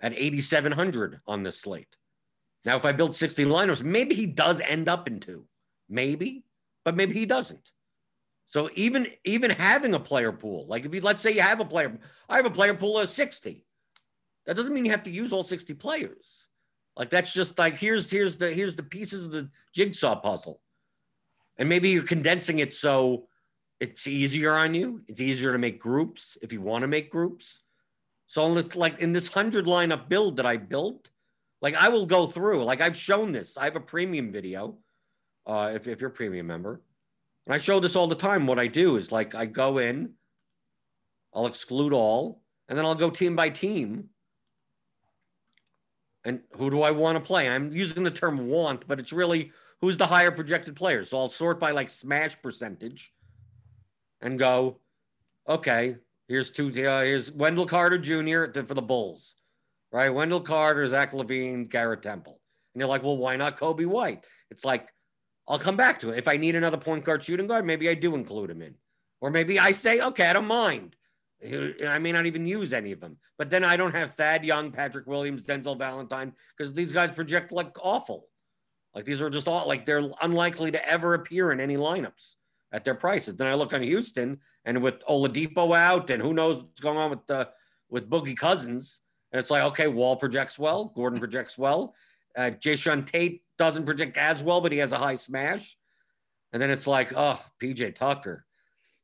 [0.00, 1.96] at 8,700 on this slate.
[2.64, 5.46] Now, if I build 60 lineups, maybe he does end up in two,
[5.88, 6.44] maybe,
[6.84, 7.72] but maybe he doesn't.
[8.46, 11.64] So even even having a player pool, like if you let's say you have a
[11.64, 13.64] player, I have a player pool of 60.
[14.46, 16.48] That doesn't mean you have to use all 60 players.
[16.96, 20.60] Like that's just like here's here's the here's the pieces of the jigsaw puzzle.
[21.60, 23.28] And maybe you're condensing it so
[23.80, 25.02] it's easier on you.
[25.06, 27.60] It's easier to make groups if you want to make groups.
[28.26, 31.10] So unless like in this hundred lineup build that I built,
[31.60, 33.58] like I will go through, like I've shown this.
[33.58, 34.78] I have a premium video.
[35.46, 36.80] Uh, if, if you're a premium member,
[37.46, 38.46] and I show this all the time.
[38.46, 40.12] What I do is like I go in,
[41.34, 44.10] I'll exclude all, and then I'll go team by team.
[46.24, 47.48] And who do I want to play?
[47.48, 51.04] I'm using the term want, but it's really who's the higher projected player.
[51.04, 53.12] So I'll sort by like smash percentage
[54.20, 54.78] and go,
[55.48, 55.96] okay,
[56.28, 58.60] here's two, uh, here's Wendell Carter Jr.
[58.62, 59.36] for the Bulls,
[59.92, 60.12] right?
[60.12, 62.40] Wendell Carter, Zach LaVine, Garrett Temple.
[62.74, 64.24] And you're like, well, why not Coby White?
[64.50, 64.88] It's like,
[65.48, 66.18] I'll come back to it.
[66.18, 68.74] If I need another point guard shooting guard, maybe I do include him in.
[69.20, 70.94] Or maybe I say, okay, I don't mind.
[71.42, 73.16] I may not even use any of them.
[73.38, 77.50] But then I don't have Thad Young, Patrick Williams, Denzel Valentine, because these guys project
[77.50, 78.28] like awful.
[78.94, 82.36] Like these are just all like they're unlikely to ever appear in any lineups
[82.72, 83.36] at their prices.
[83.36, 87.10] Then I look on Houston and with Oladipo out and who knows what's going on
[87.10, 87.46] with uh,
[87.88, 89.00] with Boogie Cousins.
[89.32, 91.94] And it's like, okay, Wall projects well, Gordon projects well.
[92.36, 95.76] Uh, Jae'Sean Tate doesn't project as well, but he has a high smash.
[96.52, 98.44] And then it's like, oh, PJ Tucker,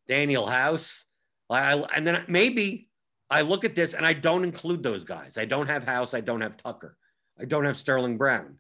[0.09, 1.05] Danuel House.
[1.49, 2.88] I, and then maybe
[3.31, 5.38] I look at this and I don't include those guys.
[5.38, 6.12] I don't have House.
[6.12, 6.96] I don't have Tucker.
[7.38, 8.59] I don't have Sterling Brown.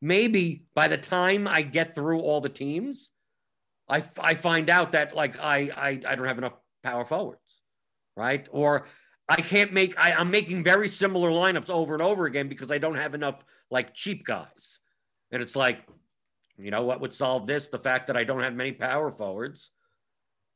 [0.00, 3.10] Maybe by the time I get through all the teams,
[3.88, 7.62] I, I find out that like I, I I don't have enough power forwards,
[8.16, 8.46] right?
[8.52, 8.86] Or
[9.28, 12.78] I can't make I, I'm making very similar lineups over and over again because I
[12.78, 14.78] don't have enough like cheap guys.
[15.30, 15.86] And it's like,
[16.56, 17.68] you know what would solve this?
[17.68, 19.72] The fact that I don't have many power forwards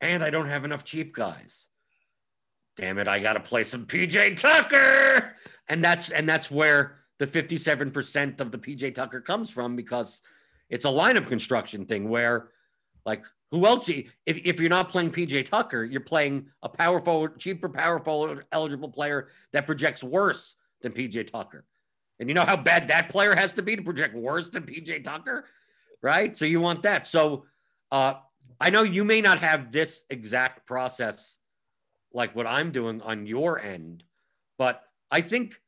[0.01, 1.67] and I don't have enough cheap guys.
[2.75, 5.35] Damn it, I gotta play some PJ Tucker.
[5.67, 10.21] And that's and that's where the 57% of the PJ Tucker comes from because
[10.69, 12.49] it's a lineup construction thing where
[13.05, 13.87] like who else?
[13.87, 18.45] If, if you're not playing PJ Tucker, you're playing a power forward, cheaper power forward
[18.51, 21.63] eligible player that projects worse than PJ Tucker.
[22.19, 25.03] And you know how bad that player has to be to project worse than PJ
[25.03, 25.45] Tucker,
[26.01, 26.35] right?
[26.35, 27.05] So you want that.
[27.05, 27.45] So
[27.91, 28.15] uh,
[28.59, 31.37] I know you may not have this exact process
[32.11, 34.03] like what I'm doing on your end,
[34.57, 35.61] but I think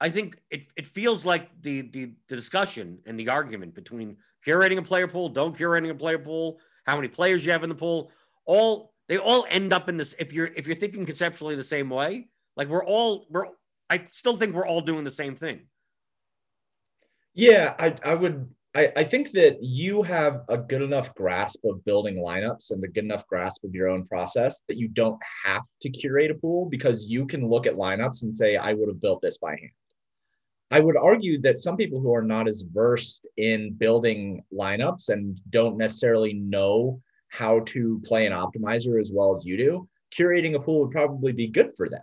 [0.00, 4.78] I think it, it feels like the, the the discussion and the argument between curating
[4.78, 7.74] a player pool, don't curating a player pool, how many players you have in the
[7.74, 8.10] pool,
[8.44, 10.14] all they all end up in this.
[10.18, 13.46] If you're if you're thinking conceptually the same way, like we're all we're
[13.90, 15.62] I still think we're all doing the same thing.
[17.34, 21.84] Yeah, I I would I, I think that you have a good enough grasp of
[21.84, 25.62] building lineups and a good enough grasp of your own process that you don't have
[25.82, 29.00] to curate a pool because you can look at lineups and say, I would have
[29.00, 29.72] built this by hand.
[30.70, 35.40] I would argue that some people who are not as versed in building lineups and
[35.50, 40.60] don't necessarily know how to play an optimizer as well as you do, curating a
[40.60, 42.02] pool would probably be good for them.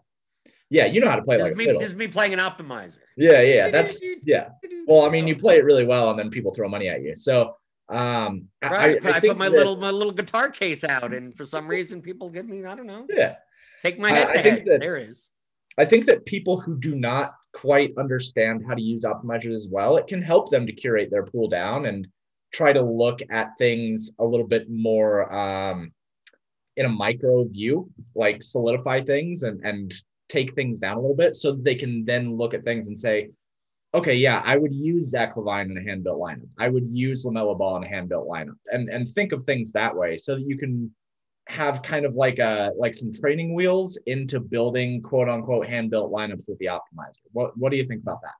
[0.69, 2.39] Yeah, you know how to play this like me, a This is me playing an
[2.39, 2.97] optimizer.
[3.17, 4.49] Yeah, yeah, that's yeah.
[4.87, 7.15] Well, I mean, you play it really well, and then people throw money at you.
[7.15, 7.55] So,
[7.89, 9.03] um, right.
[9.03, 11.67] I, I, I put my that, little my little guitar case out, and for some
[11.67, 13.05] reason, people give me I don't know.
[13.15, 13.35] Yeah,
[13.83, 14.27] take my head.
[14.27, 15.29] I, I think that there is.
[15.77, 19.95] I think that people who do not quite understand how to use optimizers as well,
[19.95, 22.07] it can help them to curate their pool down and
[22.51, 25.91] try to look at things a little bit more um,
[26.75, 29.93] in a micro view, like solidify things and, and
[30.27, 33.29] take things down a little bit so they can then look at things and say,
[33.93, 36.49] okay, yeah, I would use Zach LaVine in a hand built lineup.
[36.59, 39.71] I would use LaMelo Ball in a hand built lineup and, and think of things
[39.71, 40.93] that way so that you can
[41.47, 46.11] have kind of like a like some training wheels into building quote unquote hand built
[46.11, 47.21] lineups with the optimizer.
[47.31, 48.33] What what do you think about that?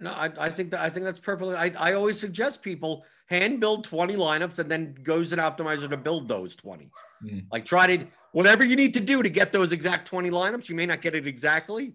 [0.00, 1.54] No, I, I think that I think that's perfectly.
[1.54, 5.96] I, I always suggest people hand build 20 lineups and then goes an optimizer to
[5.96, 6.90] build those 20.
[7.24, 7.46] Mm.
[7.52, 10.68] Like try to whatever you need to do to get those exact 20 lineups.
[10.68, 11.94] You may not get it exactly,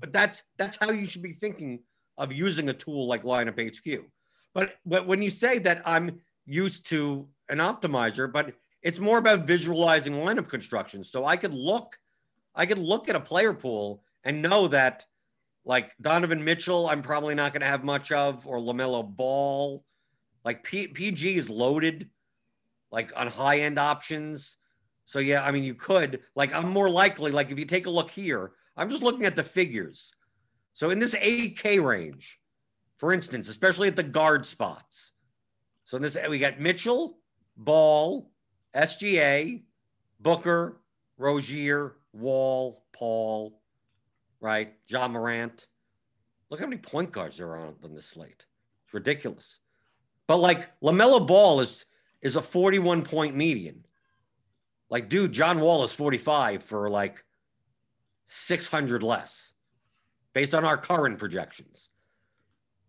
[0.00, 1.80] but that's that's how you should be thinking
[2.16, 4.04] of using a tool like Lineup HQ.
[4.54, 9.46] But but when you say that I'm used to an optimizer, but it's more about
[9.46, 11.04] visualizing lineup construction.
[11.04, 11.98] So I could look,
[12.54, 15.04] I could look at a player pool and know that
[15.64, 19.84] like Donovan Mitchell, I'm probably not going to have much of, or LaMelo Ball.
[20.44, 22.08] Like P- PG is loaded,
[22.90, 24.56] like on high end options.
[25.04, 27.90] So yeah, I mean, you could like I'm more likely like if you take a
[27.90, 30.12] look here, I'm just looking at the figures.
[30.72, 32.40] So in this 8K range,
[32.96, 35.12] for instance, especially at the guard spots.
[35.84, 37.18] So in this we got Mitchell,
[37.56, 38.30] Ball,
[38.74, 39.62] SGA,
[40.20, 40.80] Booker,
[41.18, 43.60] Rozier, Wall, Paul,
[44.40, 44.74] right?
[44.86, 45.66] Ja Morant.
[46.50, 48.46] Look how many point guards there are on this slate.
[48.84, 49.60] It's ridiculous.
[50.26, 51.84] But like LaMelo Ball is
[52.22, 53.86] is a 41 point median.
[54.90, 57.24] Like, dude, John Wall is 45 for like
[58.26, 59.52] 600 less
[60.34, 61.88] based on our current projections.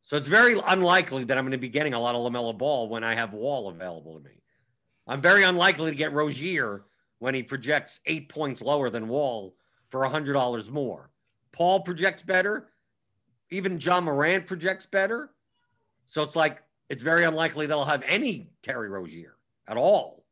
[0.03, 2.89] So it's very unlikely that I'm going to be getting a lot of LaMelo Ball
[2.89, 4.40] when I have Wall available to me.
[5.11, 6.85] I'm very unlikely to get Rozier
[7.19, 9.57] when he projects eight points lower than Wall
[9.89, 11.09] for $100 more.
[11.51, 12.69] Paul projects better.
[13.49, 15.33] Even Ja Morant projects better.
[16.07, 19.35] So it's like, it's very unlikely that I'll have any Terry Rozier
[19.67, 20.23] at all.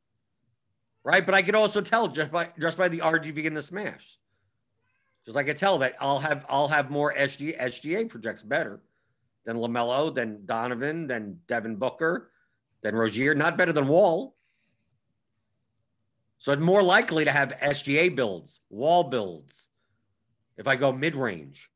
[1.03, 1.25] Right.
[1.25, 4.17] But I could also tell just by just by the RGV and the smash.
[5.25, 8.81] Just like I tell that I'll have I'll have more SG SGA projects better
[9.45, 12.31] than LaMelo, than Donovan, than Devin Booker,
[12.81, 14.35] than Rozier, not better than Wall.
[16.39, 19.67] So it's more likely to have SGA builds, wall builds,
[20.57, 21.69] if I go mid range.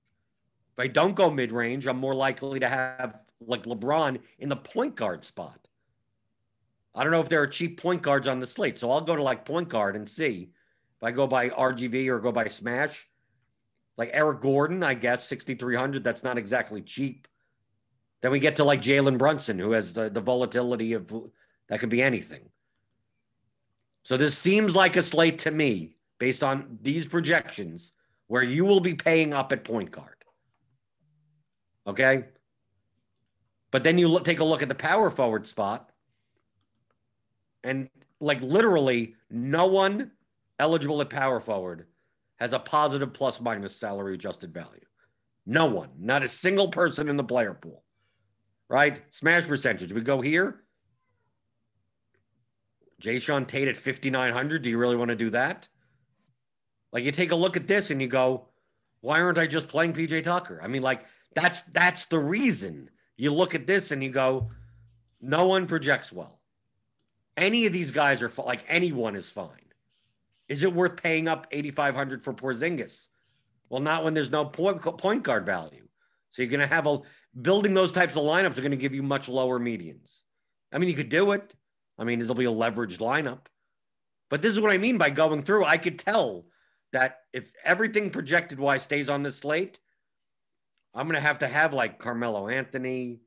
[0.78, 4.56] If I don't go mid range, I'm more likely to have like LeBron in the
[4.56, 5.68] point guard spot.
[6.96, 8.80] I don't know if there are cheap point guards on the slate.
[8.80, 10.52] So I'll go to like point guard and see
[10.98, 13.08] if I go by RGV or go by Smash.
[13.98, 16.04] Like Eric Gordon, I guess, 6,300.
[16.04, 17.28] That's not exactly cheap.
[18.22, 21.14] Then we get to like Jalen Brunson, who has the, the volatility of
[21.68, 22.50] that could be anything.
[24.04, 27.94] So this seems like a slate to me, based on these projections,
[28.28, 30.16] where you will be paying up at point guard.
[31.88, 32.26] Okay.
[33.72, 35.90] But then you look, take a look at the power forward spot,
[37.64, 37.90] and
[38.20, 40.12] like literally, no one
[40.60, 41.88] eligible at power forward
[42.38, 44.86] has a positive plus minus salary adjusted value.
[45.46, 47.84] No one, not a single person in the player pool.
[48.70, 49.02] Right?
[49.10, 49.94] Smash percentage.
[49.94, 50.63] We go here.
[53.04, 54.62] Jae'Sean Tate at 5,900.
[54.62, 55.68] Do you really want to do that?
[56.92, 58.48] Like you take a look at this and you go,
[59.02, 60.62] why aren't I just playing PJ Tucker?
[60.64, 62.90] I mean, like that's that's the reason.
[63.18, 64.52] You look at this and you go,
[65.20, 66.40] no one projects well.
[67.36, 69.50] Any of these guys are like anyone is fine.
[70.48, 73.08] Is it worth paying up 8,500 for Porzingis?
[73.70, 75.88] Well, not when there's no point, point guard value.
[76.30, 77.00] So you're going to have a
[77.40, 80.22] building those types of lineups are going to give you much lower medians.
[80.72, 81.56] I mean, you could do it.
[81.98, 83.46] I mean, there'll be a leveraged lineup.
[84.30, 85.66] But this is what I mean by going through.
[85.66, 86.46] I could tell
[86.92, 89.80] that if everything projected wise stays on this slate,
[90.94, 93.20] I'm going to have to have like Carmelo Anthony.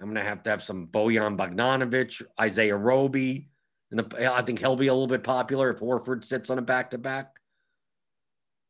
[0.00, 3.50] I'm going to have to have some Bojan Bogdanovic, Isaiah Roby.
[3.90, 6.62] And the, I think he'll be a little bit popular if Horford sits on a
[6.62, 7.36] back to back.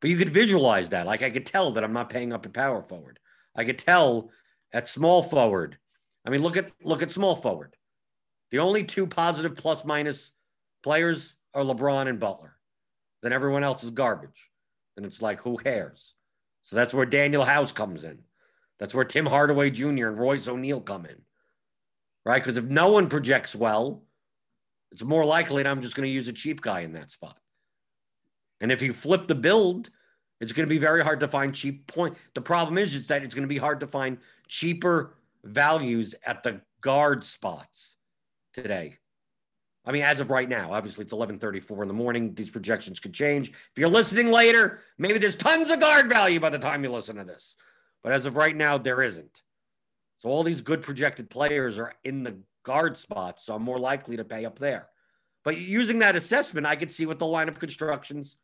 [0.01, 1.07] But you could visualize that.
[1.07, 3.19] Like I could tell that I'm not paying up at power forward.
[3.55, 4.31] I could tell
[4.73, 5.79] at small forward.
[6.25, 7.77] I mean, look at look at small forward.
[8.51, 10.33] The only two positive plus minus
[10.83, 12.57] players are LeBron and Butler.
[13.23, 14.51] Then everyone else is garbage.
[14.97, 16.15] And it's like, who cares?
[16.63, 18.21] So that's where Danuel House comes in.
[18.79, 20.09] That's where Tim Hardaway Jr.
[20.09, 21.17] and Royce O'Neale come in.
[22.25, 22.43] Right?
[22.43, 24.05] Because if no one projects well,
[24.93, 27.39] it's more likely that I'm just going to use a cheap guy in that spot.
[28.61, 29.91] And if you flip the build,
[30.41, 32.17] it's going to be very hard to find cheap point.
[32.35, 36.43] The problem is, is that it's going to be hard to find cheaper values at
[36.43, 37.97] the guard spots
[38.53, 38.99] today.
[39.85, 42.35] I mean, as of right now, obviously it's 11:34 in the morning.
[42.35, 43.51] These projections could change.
[43.51, 47.17] If you're listening later, maybe there's tons of guard value by the time you listen
[47.17, 47.57] to this.
[48.03, 49.43] But as of right now, there isn't.
[50.19, 54.19] So all these good projected players are in the guard spots, so I'm more likely
[54.19, 54.89] to pay up there.
[55.45, 58.37] But using that assessment, I could see what the lineup constructions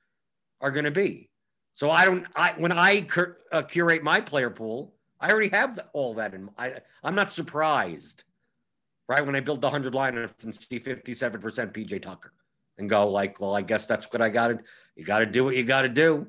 [0.62, 1.28] are going to be.
[1.74, 2.26] So I don't.
[2.34, 6.32] I when I cur, uh, curate my player pool, I already have the, all that
[6.32, 6.48] in.
[7.02, 8.24] I'm not surprised
[9.09, 9.24] right?
[9.24, 11.40] When I build the 100 lineups and see 57%
[11.72, 12.32] PJ Tucker
[12.78, 14.59] and go like, well, I guess that's what I got to,
[14.96, 16.26] you got to do what you got to do,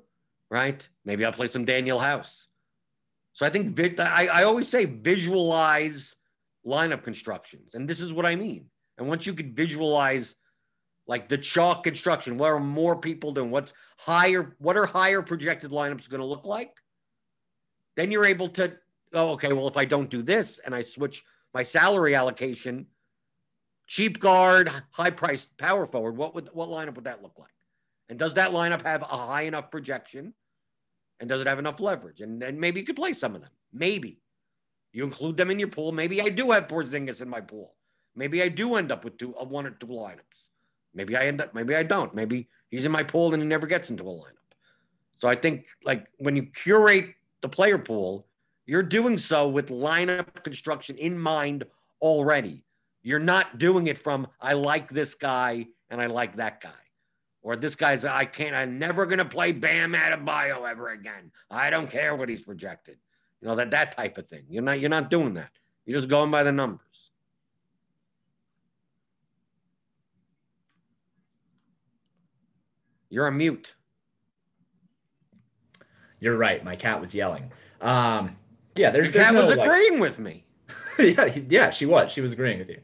[0.49, 0.87] right?
[1.05, 2.47] Maybe I'll play some Danuel House.
[3.33, 6.15] So I think I, I always say visualize
[6.65, 7.75] lineup constructions.
[7.75, 8.65] And this is what I mean.
[8.97, 10.35] And once you could visualize
[11.07, 13.51] like the chalk construction, what are more people doing?
[13.51, 14.55] What's higher?
[14.57, 16.71] What are higher projected lineups going to look like?
[17.95, 18.73] Then you're able to,
[19.13, 21.23] oh, okay, well, if I don't do this and I switch
[21.57, 22.85] my salary allocation,
[23.87, 27.49] cheap guard, high priced power forward, what would what lineup would that look like?
[28.09, 30.35] And does that lineup have a high enough projection?
[31.19, 32.21] And does it have enough leverage?
[32.21, 33.49] And then maybe you could play some of them.
[33.73, 34.19] Maybe
[34.93, 35.91] you include them in your pool.
[35.91, 37.73] Maybe I do have Porzingis in my pool.
[38.15, 40.49] Maybe I do end up with two, uh, one or two lineups.
[40.93, 41.55] Maybe I end up.
[41.55, 42.13] Maybe I don't.
[42.13, 44.49] Maybe he's in my pool and he never gets into a lineup.
[45.15, 48.26] So I think like when you curate the player pool,
[48.67, 51.63] you're doing so with lineup construction in mind
[52.01, 52.63] already.
[53.01, 56.69] You're not doing it from, I like this guy and I like that guy.
[57.41, 61.31] Or this guy's, I can't, I'm never going to play Bam Adebayo ever again.
[61.49, 62.97] I don't care what he's projected.
[63.41, 64.45] You know that that type of thing.
[64.49, 65.51] You're not you're not doing that.
[65.85, 67.11] You're just going by the numbers.
[73.09, 73.75] You're a mute.
[76.19, 76.63] You're right.
[76.63, 77.51] My cat was yelling.
[77.79, 78.35] Um,
[78.77, 80.45] yeah, there's, Your there's no, was like- agreeing with me.
[80.99, 82.11] yeah, yeah, she was.
[82.11, 82.79] She was agreeing with you.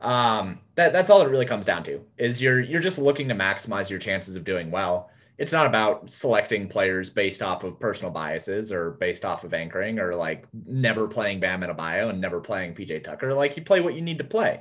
[0.00, 3.34] Um, that that's all it really comes down to is you're you're just looking to
[3.34, 5.10] maximize your chances of doing well.
[5.38, 9.98] It's not about selecting players based off of personal biases or based off of anchoring
[9.98, 13.32] or like never playing Bam Adebayo and never playing PJ Tucker.
[13.32, 14.60] Like you play what you need to play.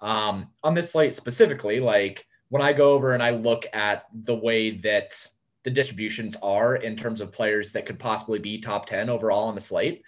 [0.00, 4.34] Um, on this slate specifically, like when I go over and I look at the
[4.34, 5.28] way that
[5.64, 9.54] the distributions are in terms of players that could possibly be top 10 overall on
[9.56, 10.02] the slate,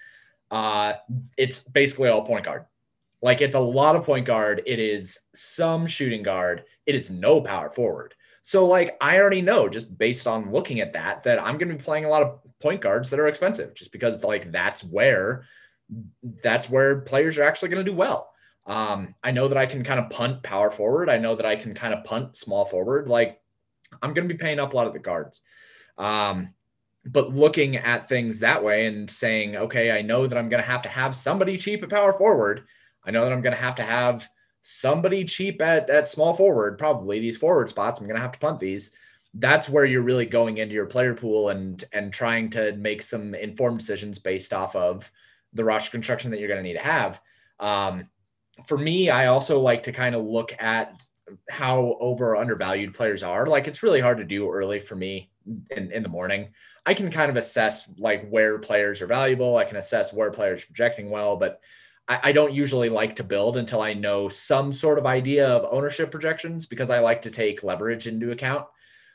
[0.50, 0.94] uh,
[1.36, 2.66] it's basically all point guard.
[3.20, 4.62] Like it's a lot of point guard.
[4.66, 6.64] It is some shooting guard.
[6.86, 8.14] It is no power forward.
[8.42, 11.74] So like I already know just based on looking at that that I'm going to
[11.74, 15.44] be playing a lot of point guards that are expensive just because like that's where
[16.42, 18.32] that's where players are actually going to do well.
[18.66, 21.08] Um, I know that I can kind of punt power forward.
[21.08, 23.08] I know that I can kind of punt small forward.
[23.08, 23.40] Like
[24.02, 25.42] I'm going to be paying up a lot of the guards.
[25.96, 26.54] Um,
[27.04, 30.68] but looking at things that way and saying, okay, I know that I'm going to
[30.68, 32.64] have to have somebody cheap at power forward.
[33.04, 34.28] I know that I'm going to have to have
[34.60, 38.00] somebody cheap at, at small forward, probably these forward spots.
[38.00, 38.92] I'm going to have to punt these.
[39.34, 43.34] That's where you're really going into your player pool and and trying to make some
[43.34, 45.10] informed decisions based off of
[45.52, 47.20] the roster construction that you're going to need to have.
[47.60, 48.08] Um,
[48.66, 51.00] for me, I also like to kind of look at
[51.50, 53.46] how over undervalued players are.
[53.46, 55.30] Like it's really hard to do early for me
[55.70, 56.48] in, in the morning.
[56.88, 59.58] I can kind of assess like where players are valuable.
[59.58, 61.60] I can assess where players are projecting well, but
[62.08, 65.68] I, I don't usually like to build until I know some sort of idea of
[65.70, 68.64] ownership projections because I like to take leverage into account.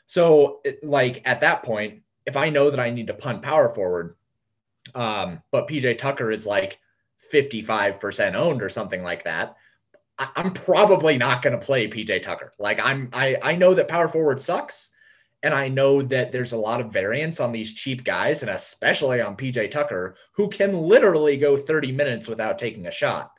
[0.06, 3.68] So it, like at that point, if I know that I need to punt power
[3.68, 4.14] forward,
[4.94, 6.78] um, but PJ Tucker is like
[7.32, 9.56] 55% owned or something like that,
[10.16, 12.52] I, I'm probably not going to play PJ Tucker.
[12.60, 14.92] Like I'm, I, I know that power forward sucks.
[15.44, 19.20] And I know that there's a lot of variance on these cheap guys, and especially
[19.20, 23.30] on PJ Tucker, who can literally go 30 minutes without taking a shot.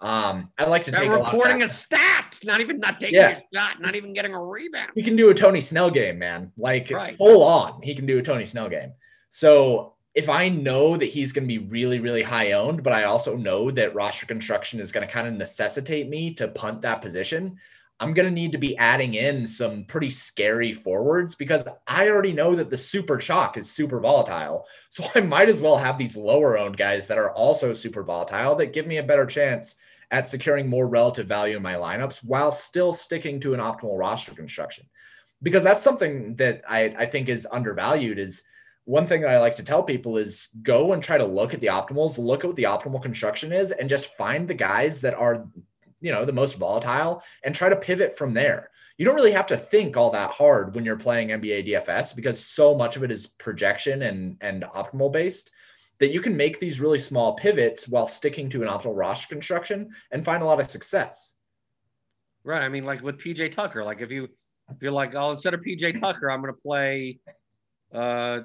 [0.00, 3.16] Um, I like to They're take a lot recording a stat, not even not taking
[3.16, 3.40] Yeah.
[3.40, 4.92] a shot, not even getting a rebound.
[4.94, 6.52] He can do a Tony Snell game, man.
[6.56, 7.14] Like Right.
[7.16, 8.92] full on, he can do a Tony Snell game.
[9.28, 13.04] So if I know that he's going to be really, really high owned, but I
[13.04, 17.02] also know that roster construction is going to kind of necessitate me to punt that
[17.02, 17.58] position,
[18.00, 22.32] I'm going to need to be adding in some pretty scary forwards because I already
[22.32, 24.66] know that the super chalk is super volatile.
[24.92, 28.56] So I might as well have these lower owned guys that are also super volatile
[28.56, 29.76] that give me a better chance
[30.10, 34.34] at securing more relative value in my lineups while still sticking to an optimal roster
[34.34, 34.86] construction.
[35.44, 38.42] Because that's something that I, I think is undervalued is
[38.84, 41.60] one thing that I like to tell people is go and try to look at
[41.60, 45.14] the optimals, look at what the optimal construction is, and just find the guys that
[45.14, 45.46] are,
[46.00, 48.70] you know, the most volatile and try to pivot from there.
[48.96, 52.44] You don't really have to think all that hard when you're playing NBA DFS because
[52.44, 55.50] so much of it is projection and and optimal based
[56.00, 59.90] that you can make these really small pivots while sticking to an optimal roster construction
[60.10, 61.34] and find a lot of success.
[62.42, 62.62] Right.
[62.62, 64.24] I mean, like with PJ Tucker, like if you
[64.70, 67.18] if you're like, oh, instead of PJ Tucker, I'm gonna play
[67.94, 68.40] uh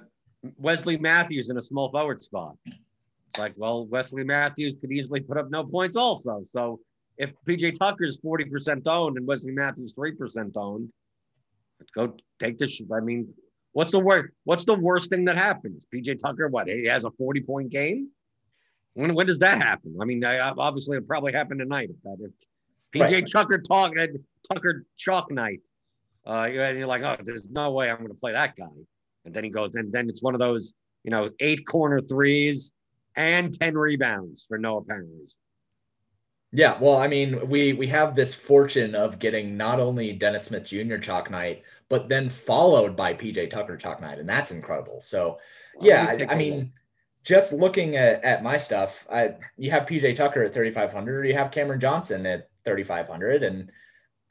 [0.57, 2.55] Wesley Matthews in a small forward spot.
[2.65, 6.45] It's like, well, Wesley Matthews could easily put up no points also.
[6.51, 6.79] So
[7.17, 10.89] if PJ Tucker's 40% owned and Wesley Matthews 3% owned,
[11.93, 12.81] go take this.
[12.93, 13.33] I mean,
[13.73, 14.33] what's the worst?
[14.43, 15.85] What's the worst thing that happens?
[15.93, 16.67] PJ Tucker, what?
[16.67, 18.09] He has a 40 point game.
[18.93, 19.97] When, when does that happen?
[20.01, 21.89] I mean, I, obviously it probably happened tonight.
[21.89, 22.31] If that if
[22.93, 23.31] PJ Right.
[23.31, 23.93] Tucker talk
[24.51, 25.59] Tucker chalk night,
[26.25, 28.65] uh, you're you're like, oh, there's no way I'm going to play that guy.
[29.25, 32.71] And then he goes, and then it's one of those, you know, eight corner threes
[33.15, 35.39] and 10 rebounds for no apparent reason.
[36.55, 40.63] Yeah, well, I mean, we we have this fortune of getting not only Dennis Smith
[40.63, 40.95] Jr.
[40.95, 45.01] chalk night, but then followed by PJ Tucker chalk night, and that's incredible.
[45.01, 45.39] So,
[45.81, 46.71] yeah, I, I mean,
[47.25, 51.33] just looking at, at my stuff, I you have PJ Tucker at 3,500, or you
[51.33, 53.69] have Cameron Johnson at 3,500, and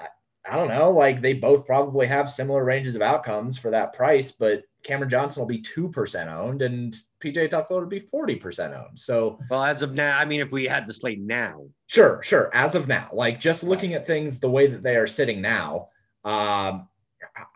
[0.01, 0.07] I,
[0.51, 4.33] I don't know, like they both probably have similar ranges of outcomes for that price,
[4.33, 8.75] but Cameron Johnson will be two percent owned, and PJ Tucker will be 40 percent
[8.75, 8.99] owned.
[8.99, 12.51] So, well, as of now, I mean, if we had the slate now, Sure, sure.
[12.53, 15.91] As of now, like just looking at things the way that they are sitting now,
[16.25, 16.89] um,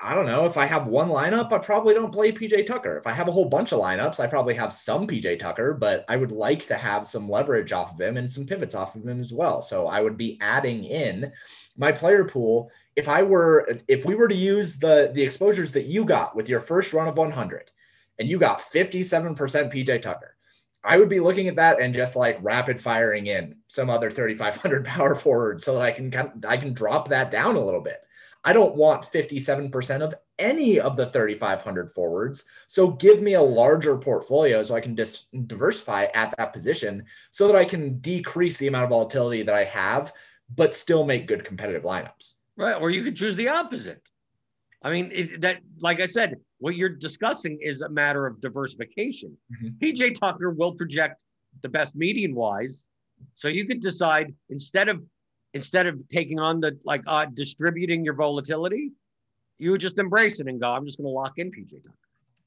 [0.01, 0.45] I don't know.
[0.47, 2.97] If I have one lineup, I probably don't play PJ Tucker.
[2.99, 6.05] If I have a whole bunch of lineups, I probably have some PJ Tucker, but
[6.09, 9.07] I would like to have some leverage off of him and some pivots off of
[9.07, 9.61] him as well.
[9.61, 11.33] So I would be adding in
[11.77, 12.71] my player pool.
[12.99, 16.49] If I were, if we were to use the the exposures that you got with
[16.49, 17.71] your first run of 100,
[18.19, 19.37] and you got 57%
[19.73, 20.35] PJ Tucker,
[20.83, 24.85] I would be looking at that and just like rapid firing in some other 3,500
[24.97, 28.01] power forward so that I can I can drop that down a little bit.
[28.45, 32.47] I don't want 57% of any of the 3,500 forwards.
[32.67, 37.47] So give me a larger portfolio so I can just diversify at that position so
[37.47, 40.13] that I can decrease the amount of volatility that I have,
[40.55, 42.35] but still make good competitive lineups.
[42.59, 42.75] Right.
[42.75, 44.03] Or you could choose the opposite.
[44.83, 49.37] I mean, it, that, like I said, what you're discussing is a matter of diversification.
[49.63, 49.85] Mm-hmm.
[49.85, 51.17] PJ Tucker will project
[51.63, 52.87] the best median wise.
[53.35, 55.03] So you could decide instead of
[55.55, 58.93] instead of taking on the like uh, distributing your volatility,
[59.59, 61.95] you would just embrace it and go, I'm just going to lock in PJ Tucker.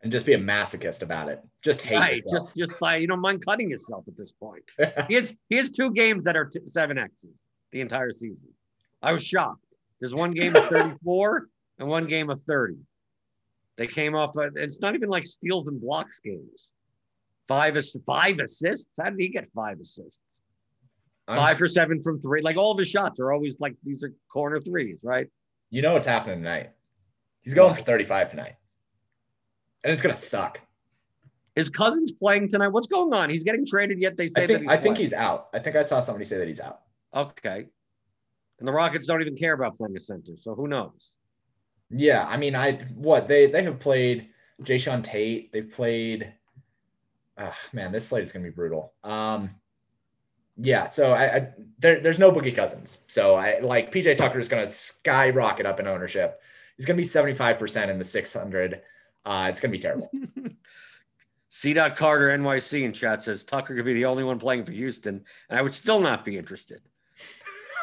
[0.03, 1.43] And just be a masochist about it.
[1.62, 2.24] Just hate right.
[2.32, 4.64] Just just like you don't mind cutting yourself at this point.
[5.07, 8.49] he has he has two games that are t- seven X's the entire season.
[9.01, 9.66] I was shocked.
[10.02, 11.47] There's one game of 34
[11.80, 12.76] and one game of 30.
[13.78, 14.36] They came off.
[14.36, 16.74] A, it's not even like steals and blocks games.
[17.47, 18.89] Five is five assists.
[18.99, 20.41] How did he get five assists?
[21.28, 22.41] I'm, five for seven from three.
[22.41, 25.28] Like all of his shots are always like these are corner threes, right?
[25.70, 26.72] You know what's happening tonight.
[27.41, 28.56] He's going for 35 tonight.
[29.84, 30.60] And it's gonna suck.
[31.56, 32.70] His Cousins playing tonight?
[32.70, 33.30] What's going on?
[33.30, 34.16] He's getting traded yet.
[34.16, 34.82] They say I think, I playing.
[34.82, 35.49] think he's out.
[35.54, 36.82] I think I saw somebody say that he's out.
[37.14, 37.68] Okay.
[38.62, 41.16] And the Rockets don't even care about playing a center, so who knows?
[41.89, 44.30] Yeah, I mean, I what they they have played
[44.62, 45.51] Jae'Sean Tate.
[45.51, 46.32] They've played.
[47.39, 48.93] Oh, man, this slate is gonna be brutal.
[49.03, 49.55] Um,
[50.57, 51.47] yeah, so I, I
[51.80, 52.99] there, there's no Boogie Cousins.
[53.07, 56.39] So I like PJ Tucker is gonna skyrocket up in ownership.
[56.78, 58.80] He's gonna be 75 percent in the 600.
[59.26, 60.12] Uh, it's gonna be terrible.
[61.49, 61.74] C.
[61.74, 65.26] Dot Carter NYC in chat says Tucker could be the only one playing for Houston,
[65.49, 66.82] and I would still not be interested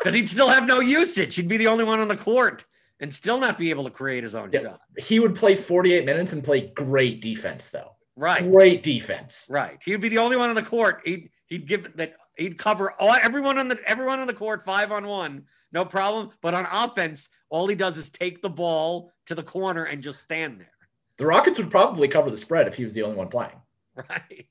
[0.08, 1.34] because he'd still have no usage.
[1.34, 2.64] He'd be the only one on the court
[2.98, 4.80] and still not be able to create his own yeah, shot.
[4.96, 7.92] He would play 48 minutes and play great defense, though.
[8.16, 8.50] Right.
[8.50, 9.44] Great defense.
[9.50, 9.78] Right.
[9.84, 11.02] He'd be the only one on the court.
[11.04, 14.90] He'd he'd give that he'd cover all everyone on the everyone on the court five
[14.90, 16.30] on one, no problem.
[16.40, 20.20] But on offense, all he does is take the ball to the corner and just
[20.20, 20.72] stand there.
[21.18, 23.60] The Rockets would probably cover the spread if he was the only one playing.
[23.94, 24.48] Right.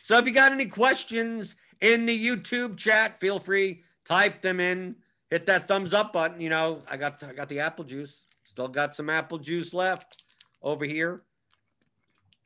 [0.01, 4.95] so if you got any questions in the YouTube chat, feel free type them in
[5.30, 6.41] hit that thumbs up button.
[6.41, 8.25] You know, I got I got the apple juice.
[8.43, 10.23] Still got some apple juice left
[10.61, 11.23] over here.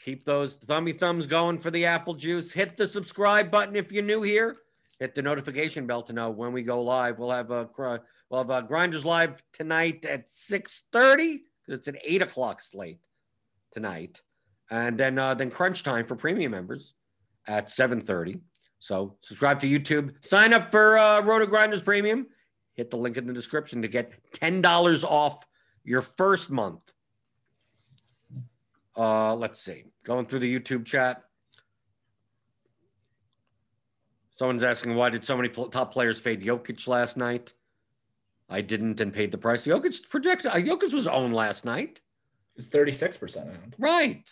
[0.04, 2.52] Keep those thummy thumbs going for the apple juice.
[2.52, 4.58] Hit the subscribe button if you're new here.
[5.00, 7.20] Hit the notification bell to know when we go live.
[7.20, 7.70] We'll have a
[8.30, 11.44] we'll have a grinders live tonight at six thirty.
[11.68, 13.00] It's an eight o'clock slate
[13.72, 14.22] tonight,
[14.70, 16.96] and then uh, then crunch time for premium members
[17.48, 18.40] at seven thirty.
[18.82, 20.14] So subscribe to YouTube.
[20.26, 22.28] Sign up for uh, RotoGrinders Premium
[22.74, 25.46] hit the link in the description to get $10 off
[25.84, 26.82] your first month.
[28.98, 29.86] Uh, let's see.
[30.04, 31.24] Going through the YouTube chat.
[34.36, 37.54] Someone's asking why did so many pl- top players fade Jokic last night?
[38.50, 39.66] I didn't and paid the price.
[39.68, 40.52] Jokic projected.
[40.52, 42.02] Uh, Jokic was owned last night.
[42.56, 43.76] It's thirty six percent owned.
[43.78, 44.28] Right.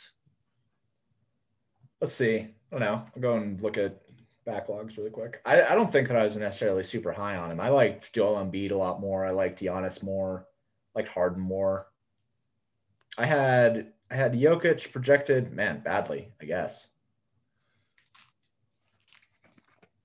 [2.02, 2.40] Let's see.
[2.40, 3.06] I don't know.
[3.16, 4.02] I'll go and look at
[4.50, 5.42] backlogs really quick.
[5.46, 7.60] I, I don't think that I was necessarily super high on him.
[7.60, 9.26] I liked Joel Embiid a lot more.
[9.26, 10.46] I liked Giannis more.
[10.96, 11.88] I liked Harden more.
[13.18, 16.88] I had I had Jokic projected, man, badly, I guess.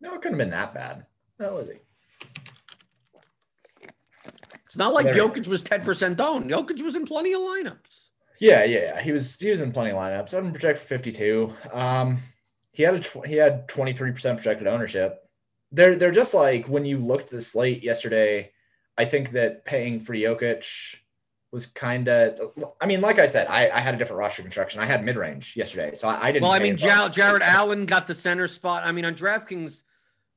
[0.00, 1.06] No, it couldn't have been that bad.
[1.40, 1.78] How was he?
[4.66, 5.14] It's not like there.
[5.14, 6.50] Jokic was 10% owned.
[6.50, 8.08] Jokic was in plenty of lineups.
[8.40, 9.02] Yeah, yeah, yeah.
[9.02, 10.34] He was he was in plenty of lineups.
[10.34, 11.54] I didn't project 52.
[11.72, 12.20] Um,
[12.74, 15.20] he had a tw- he had 23% projected ownership.
[15.72, 18.52] They're they're just like when you looked at the slate yesterday,
[18.98, 20.66] I think that paying for Jokic
[21.50, 24.80] was kind of I mean, like I said, I, I had a different roster construction.
[24.80, 25.94] I had mid range yesterday.
[25.94, 28.82] So I, I, didn't Well, I mean Jar- Jarrett Allen got the center spot.
[28.84, 29.82] I mean on DraftKings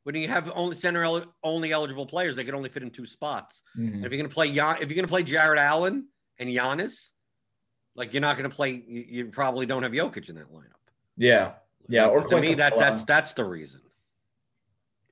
[0.04, 3.06] when you have only center el- only eligible players, they can only fit in two
[3.06, 3.62] spots.
[3.78, 4.06] Mm-hmm.
[4.06, 6.08] if you're gonna play Jan- if you're gonna play Jarrett Allen
[6.40, 7.12] and Giannis,
[7.96, 10.78] like you're not gonna play you, you probably don't have Jokic in that lineup.
[11.18, 11.54] Yeah.
[11.88, 13.82] Yeah, or to me that that's that's the reason.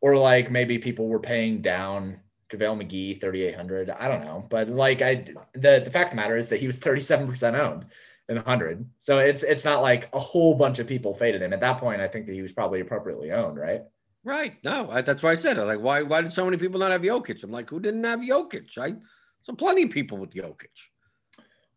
[0.02, 2.20] Or like maybe people were paying down
[2.52, 3.90] JaVale McGee 3800.
[3.90, 6.68] I don't know, but like I the the fact of the matter is that he
[6.68, 7.86] was 37% owned
[8.30, 8.90] in 100.
[9.00, 11.54] So it's it's not like a whole bunch of people faded him.
[11.54, 13.82] At that point, I think that he was probably appropriately owned, right?
[14.24, 14.56] Right.
[14.64, 17.02] No, I, that's why I said like why why did so many people not have
[17.02, 17.44] Jokic?
[17.44, 18.78] I'm like, who didn't have Jokic?
[18.78, 18.96] I
[19.42, 20.90] so plenty of people with Jokic.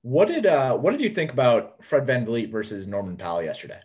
[0.03, 3.81] What did uh what did you think about Fred Van VanVleet versus Norman Powell yesterday?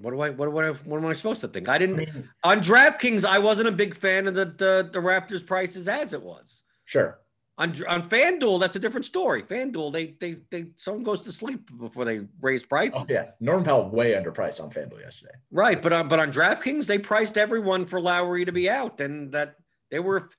[0.00, 1.68] What do I what what, what am I supposed to think?
[1.68, 2.08] I didn't
[2.44, 3.24] on DraftKings.
[3.24, 6.62] I wasn't a big fan of the, the the Raptors prices as it was.
[6.84, 7.18] Sure.
[7.58, 9.42] On on FanDuel, that's a different story.
[9.42, 13.00] FanDuel, they they they someone goes to sleep before they raise prices.
[13.00, 15.34] Oh, yeah, Norman Powell way underpriced on FanDuel yesterday.
[15.50, 19.32] Right, but on but on DraftKings, they priced everyone for Lowry to be out, and
[19.32, 19.56] that
[19.90, 20.30] they were.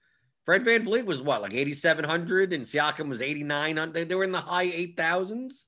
[0.45, 4.09] Fred Van VanVleet was what, like 8,700 and Siakam was 8,900.
[4.09, 5.65] They were in the high 8,000s.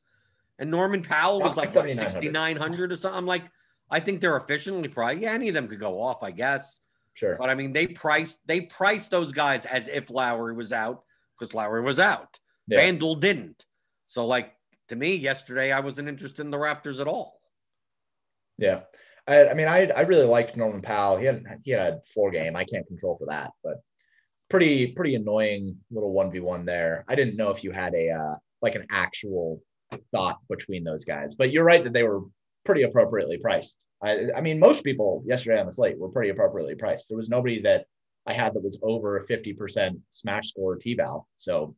[0.57, 3.17] And Norman Powell was like 6,900 or something.
[3.17, 3.43] I'm like,
[3.91, 5.21] I think they're efficiently priced.
[5.21, 6.79] Yeah, any of them could go off, I guess.
[7.13, 7.35] Sure.
[7.37, 11.03] But I mean, they priced they priced those guys as if Lowry was out
[11.37, 12.39] because Lowry was out.
[12.67, 12.79] Yeah.
[12.79, 13.65] FanDuel didn't.
[14.07, 14.53] So, like
[14.87, 17.39] to me, yesterday I wasn't interested in the Raptors at all.
[18.57, 18.81] Yeah.
[19.27, 21.17] I, I mean, I I really liked Norman Powell.
[21.17, 22.55] He had he had a four game.
[22.55, 23.81] I can't control for that, but
[24.49, 27.03] pretty pretty annoying little one v one there.
[27.07, 29.61] I didn't know if you had a uh, like an actual
[30.11, 32.21] thought between those guys, but you're right that they were
[32.63, 33.77] pretty appropriately priced.
[34.03, 37.07] I, I mean, most people yesterday on the slate were pretty appropriately priced.
[37.07, 37.85] There was nobody that
[38.25, 41.27] I had that was over a 50% smash score T-bal.
[41.37, 41.75] So,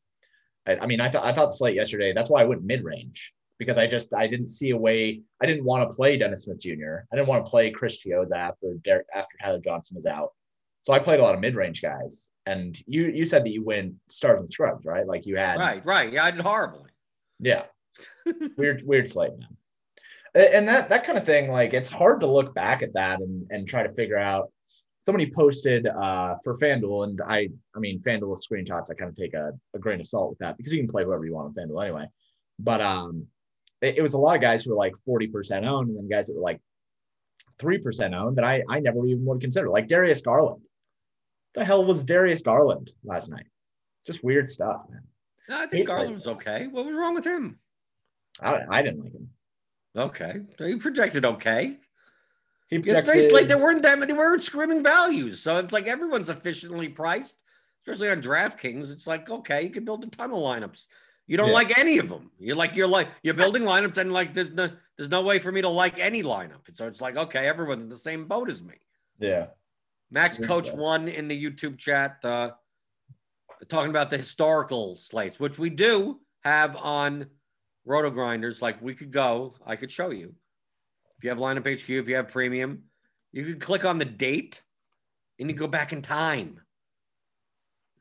[0.65, 2.13] I, I mean, I thought I thought the slate yesterday.
[2.13, 5.21] That's why I went mid range because I just I didn't see a way.
[5.41, 7.05] I didn't want to play Dennis Smith Jr.
[7.11, 10.29] I didn't want to play Chris Chiozza after Derek, after Tyler Johnson was out.
[10.83, 12.29] So I played a lot of mid range guys.
[12.45, 15.07] And you you said that you went stars and scrubs, right?
[15.07, 16.11] Like you had right, right.
[16.11, 16.89] Yeah, I did horribly.
[17.39, 17.63] Yeah,
[18.57, 19.57] weird weird slate, man.
[20.35, 23.47] And that that kind of thing, like it's hard to look back at that and
[23.51, 24.51] and try to figure out.
[25.01, 28.89] Somebody posted uh, for FanDuel, and I I mean FanDuel screenshots.
[28.89, 31.03] I kind of take a, a grain of salt with that because you can play
[31.03, 32.05] whoever you want on FanDuel anyway.
[32.57, 33.27] But um,
[33.81, 36.07] it, it was a lot of guys who were like forty percent owned, and then
[36.07, 36.61] guys that were like
[37.59, 40.63] three percent owned that I I never even would consider, like Darius Garland
[41.53, 43.45] the hell was Darius Garland last night?
[44.05, 45.01] Just weird stuff, man.
[45.49, 46.67] No, I think Garland was okay.
[46.67, 47.59] What was wrong with him?
[48.41, 49.29] I, I didn't like him.
[49.95, 51.77] Okay, he projected okay.
[52.67, 53.31] He projected...
[53.31, 57.35] Like there weren't that many, weren't screaming values, so it's like everyone's efficiently priced,
[57.81, 58.91] especially on DraftKings.
[58.91, 60.87] It's like okay, you can build a ton of lineups.
[61.27, 61.53] You don't yeah.
[61.53, 62.31] like any of them.
[62.39, 65.51] You're like you're like you're building lineups, and like there's no there's no way for
[65.51, 66.61] me to like any lineup.
[66.73, 68.75] So it's like okay, everyone's in the same boat as me.
[69.19, 69.47] Yeah.
[70.11, 72.51] Max Coach one in the YouTube chat uh,
[73.67, 77.27] talking about the historical slates, which we do have on
[77.87, 78.61] RotoGrinders.
[78.61, 80.35] Like we could go, I could show you.
[81.17, 82.83] If you have lineup HQ, if you have premium,
[83.31, 84.61] you can click on the date
[85.39, 86.59] and you go back in time.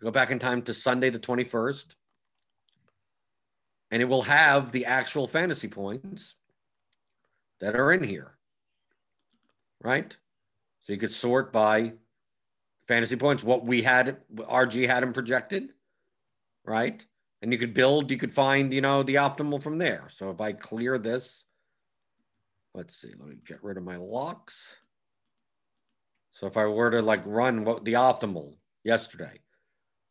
[0.00, 1.94] Go back in time to Sunday the 21st.
[3.90, 6.36] And it will have the actual fantasy points
[7.60, 8.36] that are in here.
[9.80, 10.16] Right?
[10.82, 11.92] So you could sort by
[12.88, 15.70] fantasy points, what we had, RG had them projected,
[16.64, 17.04] right?
[17.42, 20.04] And you could build, you could find, you know, the optimal from there.
[20.08, 21.44] So if I clear this,
[22.72, 24.76] let's see, let me get rid of my locks.
[26.30, 29.40] So if I were to like run what the optimal yesterday,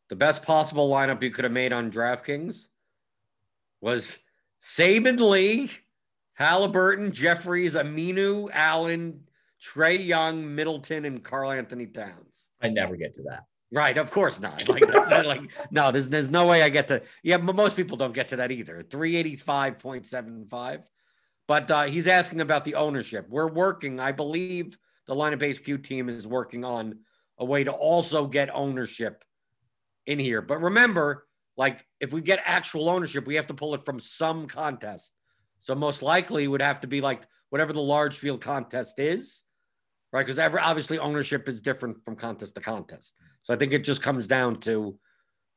[0.10, 2.68] the best possible lineup you could have made on DraftKings
[3.80, 4.20] was
[4.62, 5.72] Saben Lee,
[6.34, 9.22] Halliburton, Jeffries, Aminu, Allen,
[9.62, 12.50] Trae Young, Middleton, and Karl-Anthony Towns.
[12.62, 13.46] I never get to that.
[13.74, 14.68] Right, of course not.
[14.68, 17.02] Like that's not like no, there's there's no way I get to.
[17.24, 18.84] Yeah, but most people don't get to that either.
[18.84, 20.82] Three eighty five point seven five.
[21.48, 23.28] But uh, he's asking about the ownership.
[23.30, 24.00] We're working.
[24.00, 27.00] I believe the line of base Q team is working on
[27.38, 29.24] a way to also get ownership
[30.06, 30.42] in here.
[30.42, 34.48] But remember, like if we get actual ownership, we have to pull it from some
[34.48, 35.14] contest.
[35.60, 39.44] So most likely would have to be like whatever the large field contest is
[40.12, 40.26] right?
[40.26, 43.16] Because obviously ownership is different from contest to contest.
[43.44, 44.98] So I think it just comes down to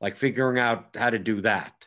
[0.00, 1.86] like figuring out how to do that.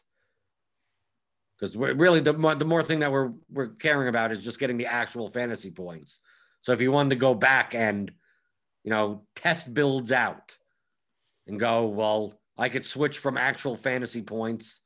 [1.59, 4.77] Because really the more, the more thing that we're we're caring about is just getting
[4.77, 6.19] the actual fantasy points.
[6.61, 8.11] So if you wanted to go back and
[8.83, 10.57] you know test builds out
[11.47, 14.81] and go, well, I could switch from actual fantasy points.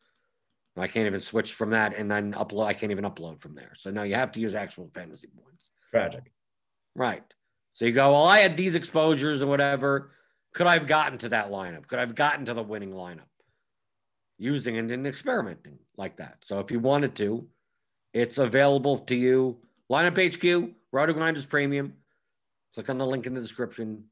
[0.78, 2.66] I can't even switch from that and then upload.
[2.66, 3.72] I can't even upload from there.
[3.76, 5.70] So now you have to use actual fantasy points.
[5.90, 6.32] Tragic.
[6.96, 7.24] Right.
[7.74, 10.12] So you go, well, I had these exposures or whatever.
[10.54, 11.88] Could I have gotten to that lineup?
[11.88, 13.30] Could I have gotten to the winning lineup
[14.38, 16.38] using it and experimenting like that?
[16.42, 17.48] So if you wanted to,
[18.14, 19.58] it's available to you.
[19.90, 21.94] Lineup HQ, RotoGrinders Premium.
[22.74, 24.06] Click on the link in the description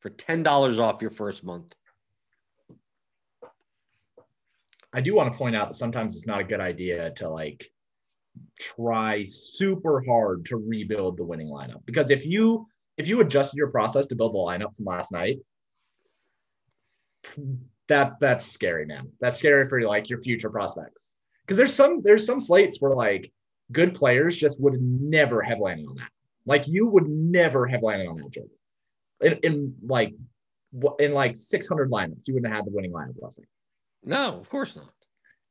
[0.00, 1.74] for $10 off your first month.
[4.92, 7.70] I do want to point out that sometimes it's not a good idea to like
[8.58, 12.66] try super hard to rebuild the winning lineup because if you
[12.96, 15.38] if you adjusted your process to build the lineup from last night,
[17.88, 19.10] that that's scary, man.
[19.20, 21.14] That's scary for like your future prospects.
[21.44, 23.32] Because there's some there's some slates where like
[23.72, 26.10] good players just would never have landed on that.
[26.46, 28.50] Like you would never have landed on that joke.
[29.20, 30.14] In, in like
[30.98, 33.48] in like 600 lineups, you wouldn't have had the winning lineup last night.
[34.04, 34.92] No, of course not.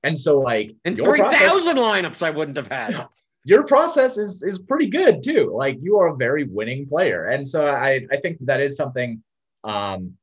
[0.04, 3.08] And so, like in three thousand lineups, I wouldn't have had.
[3.46, 5.52] Your process is is pretty good too.
[5.56, 9.24] Like you are a very winning player, and so I I think that is something
[9.64, 10.14] um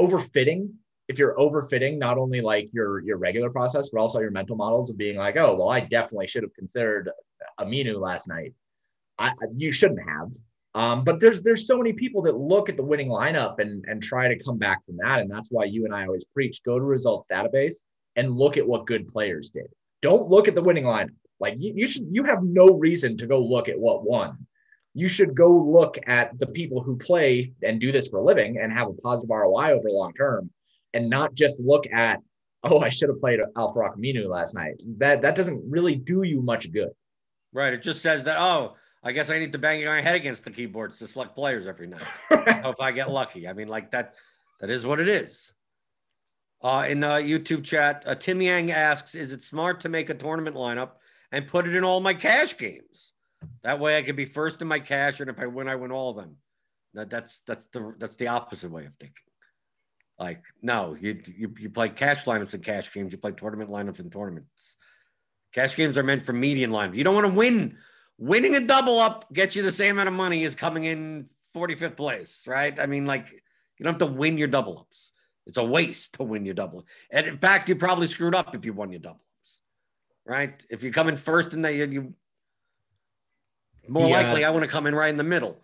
[0.00, 0.70] overfitting.
[1.08, 4.90] If you're overfitting not only like your your regular process, but also your mental models
[4.90, 7.10] of being like, oh well, I definitely should have considered
[7.58, 8.54] Aminu last night.
[9.18, 10.32] I you shouldn't have.
[10.74, 14.02] Um, but there's there's so many people that look at the winning lineup and and
[14.02, 16.78] try to come back from that, and that's why you and I always preach: go
[16.78, 17.76] to results database
[18.16, 19.68] and look at what good players did.
[20.02, 21.14] Don't look at the winning lineup.
[21.40, 24.46] Like you, you should you have no reason to go look at what won.
[24.98, 28.58] You should go look at the people who play and do this for a living
[28.58, 30.50] and have a positive ROI over long term,
[30.92, 32.18] and not just look at
[32.64, 34.74] oh I should have played Al-Farouq Aminu last night.
[34.98, 36.90] That that doesn't really do you much good.
[37.52, 37.72] Right.
[37.72, 40.50] It just says that oh I guess I need to bang my head against the
[40.50, 42.02] keyboards to select players every night.
[42.30, 43.46] if I get lucky.
[43.46, 44.14] I mean, like that,
[44.60, 45.52] that is what it is.
[46.60, 50.14] Uh, in the YouTube chat, uh, Tim Yang asks, is it smart to make a
[50.14, 50.90] tournament lineup
[51.30, 53.12] and put it in all my cash games?
[53.62, 55.20] That way I can be first in my cash.
[55.20, 56.36] And if I win, I win all of them.
[56.94, 59.24] That, that's, that's the, that's the opposite way of thinking.
[60.18, 63.12] Like, no, you, you, you play cash lineups and cash games.
[63.12, 64.76] You play tournament lineups and tournaments.
[65.52, 66.96] Cash games are meant for median lineups.
[66.96, 67.76] You don't want to win
[68.18, 71.96] winning a double up gets you the same amount of money as coming in 45th
[71.96, 72.78] place, right?
[72.78, 75.12] I mean, like you don't have to win your double ups.
[75.46, 76.84] It's a waste to win your double.
[77.10, 79.60] And in fact, you probably screwed up if you won your double ups,
[80.26, 80.62] right?
[80.68, 82.14] If you come in first and you, you
[83.88, 84.22] more yeah.
[84.22, 85.60] likely, I want to come in right in the middle.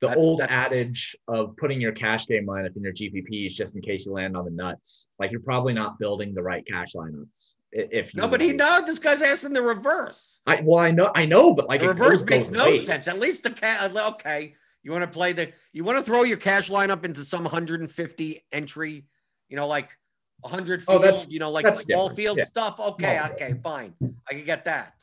[0.00, 3.76] The that's, old that's, adage of putting your cash game lineup in your GPPs just
[3.76, 5.06] in case you land on the nuts.
[5.18, 8.98] Like you're probably not building the right cash lineups if no, but he knows this
[8.98, 10.40] guy's asking the reverse.
[10.46, 13.08] I well, I know, I know, but like the reverse makes no sense.
[13.08, 13.94] At least the cat.
[13.94, 17.24] Uh, okay, you want to play the, you want to throw your cash lineup into
[17.24, 19.06] some 150 entry,
[19.48, 19.96] you know, like
[20.40, 22.16] 100 field, oh, that's, you know, like small different.
[22.16, 22.44] field yeah.
[22.44, 22.78] stuff.
[22.78, 23.32] Okay, no.
[23.32, 23.94] okay, fine,
[24.28, 24.94] I can get that.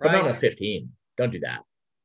[0.00, 0.12] Right?
[0.12, 0.90] But not a 15.
[1.16, 1.60] Don't do that.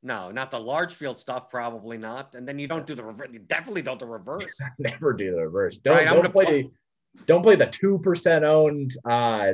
[0.06, 1.49] No, not the large field stuff.
[1.49, 2.36] Probably not.
[2.36, 3.30] And then you don't do the reverse.
[3.32, 4.54] You definitely don't the reverse.
[4.78, 5.78] Never do the reverse.
[5.78, 6.64] Don't, right, don't play.
[6.64, 9.54] Put, don't play the two percent owned uh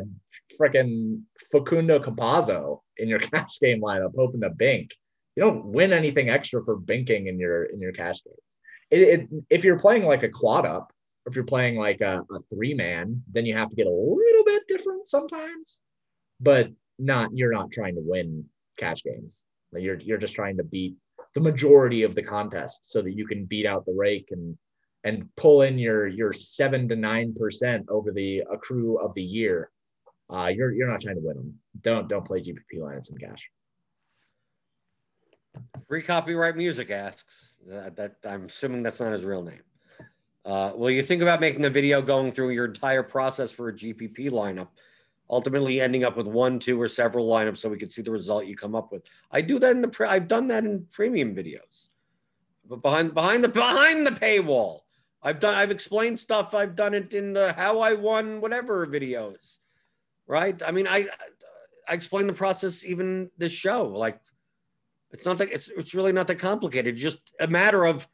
[0.60, 1.22] freaking
[1.52, 4.92] Facundo Campazzo in your cash game lineup, hoping to bink.
[5.36, 8.60] You don't win anything extra for binking in your in your cash games.
[8.90, 10.92] It, it, if you're playing like a quad up,
[11.26, 13.92] or if you're playing like a, a three man, then you have to get a
[13.92, 15.80] little bit different sometimes.
[16.40, 18.46] But not you're not trying to win
[18.78, 19.46] cash games.
[19.74, 20.96] You're you're just trying to beat
[21.36, 24.58] the majority of the contest so that you can beat out the rake and
[25.04, 29.72] and pull in your your seven to nine percent over the accrue of the year,
[30.30, 31.60] uh, you're you're not trying to win them.
[31.82, 33.50] Don't don't play GPP lineups in cash.
[35.88, 39.62] Free copyright music asks that, that I'm assuming that's not his real name.
[40.46, 43.74] Uh, will you think about making a video going through your entire process for a
[43.74, 44.70] GPP lineup,
[45.30, 48.46] ultimately ending up with one, two, or several lineups so we can see the result
[48.46, 49.04] you come up with?
[49.32, 51.90] I do that in the pre- I've done that in premium videos,
[52.68, 54.82] but behind behind the behind the paywall.
[55.22, 56.54] I've done I've explained stuff.
[56.54, 59.58] I've done it in the how I won whatever videos.
[60.28, 60.62] Right?
[60.64, 61.08] I mean, I
[61.88, 63.88] I explain the process even this show.
[63.88, 64.20] Like
[65.12, 66.96] it's not that it's it's really not that complicated.
[66.96, 68.08] Just a matter of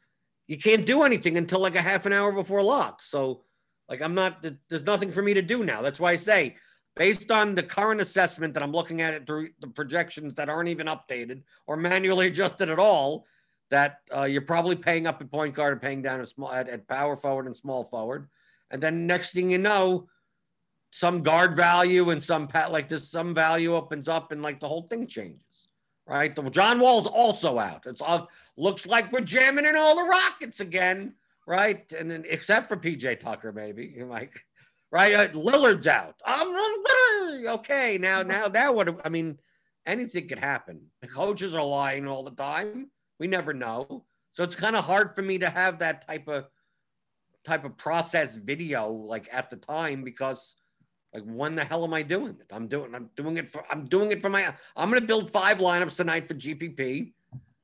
[0.46, 3.02] you can't do anything until like a half an hour before lock.
[3.02, 3.42] So
[3.88, 5.82] like I'm not there's nothing for me to do now.
[5.82, 6.56] That's why I say
[6.96, 10.70] based on the current assessment that I'm looking at it through the projections that aren't
[10.70, 13.26] even updated or manually adjusted at all,
[13.68, 16.68] that uh, you're probably paying up at point guard and paying down at, small, at,
[16.68, 18.28] at power forward and small forward.
[18.70, 20.08] And then next thing you know,
[20.90, 24.68] some guard value and some pat like this, some value opens up and like the
[24.68, 25.68] whole thing changes,
[26.06, 26.34] right?
[26.34, 27.82] The, John Wall's also out.
[27.84, 31.14] It's all looks like we're jamming in all the Rockets again,
[31.46, 31.92] right?
[31.92, 34.32] And then except for PJ Tucker, maybe you're like,
[34.90, 35.14] right?
[35.14, 36.16] Uh, Lillard's out.
[36.24, 36.54] Um,
[37.58, 39.00] okay, now, now, now what?
[39.04, 39.38] I mean,
[39.84, 40.86] anything could happen.
[41.00, 42.90] The coaches are lying all the time.
[43.18, 44.04] We never know.
[44.32, 46.46] So it's kind of hard for me to have that type of
[47.44, 50.56] type of process video like at the time because
[51.14, 52.46] like when the hell am I doing it?
[52.50, 55.58] I'm doing I'm doing it for I'm doing it for my I'm gonna build five
[55.58, 57.12] lineups tonight for GPP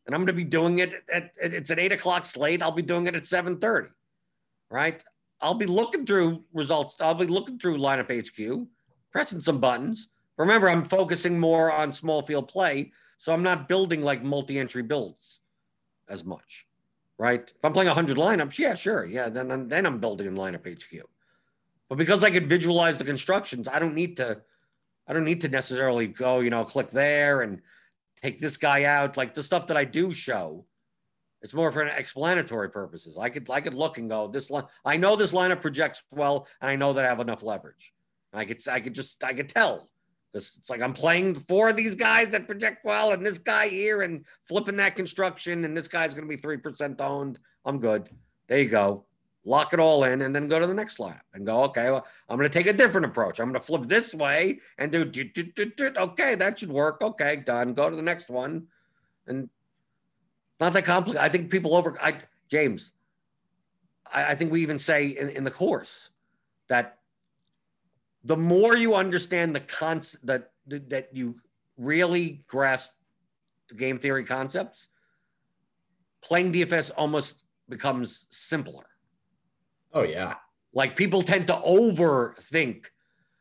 [0.07, 2.63] and I'm gonna be doing it at, at it's an eight o'clock slate.
[2.63, 3.89] I'll be doing it at 7:30.
[4.71, 5.03] Right?
[5.43, 7.01] I'll be looking through results.
[7.01, 8.67] I'll be looking through lineup HQ,
[9.11, 10.09] pressing some buttons.
[10.39, 15.41] Remember, I'm focusing more on small field play, so I'm not building like multi-entry builds
[16.09, 16.67] as much,
[17.19, 17.41] right?
[17.41, 19.05] If I'm playing 100 lineups, yeah, sure.
[19.05, 21.05] Yeah, then, I'm, then I'm building in lineup HQ.
[21.89, 24.41] But because I could visualize the constructions, I don't need to,
[25.07, 27.61] I don't need to necessarily go, you know, click there and
[28.23, 29.17] take this guy out.
[29.17, 30.65] Like the stuff that I do show,
[31.43, 33.19] it's more for explanatory purposes.
[33.19, 36.47] I could, I could look and go, this line, I know this lineup projects well,
[36.61, 37.93] and I know that I have enough leverage.
[38.33, 39.89] I could I could just I could tell.
[40.35, 43.69] It's, it's like I'm playing four of these guys that project well, and this guy
[43.69, 47.39] here, and flipping that construction, and this guy's going to be three percent owned.
[47.65, 48.09] I'm good.
[48.47, 49.05] There you go.
[49.45, 51.65] Lock it all in, and then go to the next lap and go.
[51.65, 53.41] Okay, well, I'm going to take a different approach.
[53.41, 55.05] I'm going to flip this way and do.
[55.05, 55.93] do, do, do, do.
[55.97, 57.03] Okay, that should work.
[57.03, 57.75] Okay, done.
[57.75, 58.69] Go to the next one,
[59.27, 59.51] and
[60.63, 61.25] not that complicated.
[61.25, 61.97] I think people over.
[62.01, 62.93] I James.
[64.11, 66.11] I, I think we even say in, in the course
[66.69, 66.99] that
[68.23, 71.35] the more you understand the concept that that you
[71.77, 72.93] really grasp
[73.69, 74.89] the game theory concepts,
[76.23, 78.87] playing DFS almost becomes simpler.
[79.93, 80.37] Oh yeah.
[80.73, 82.87] Like people tend to overthink.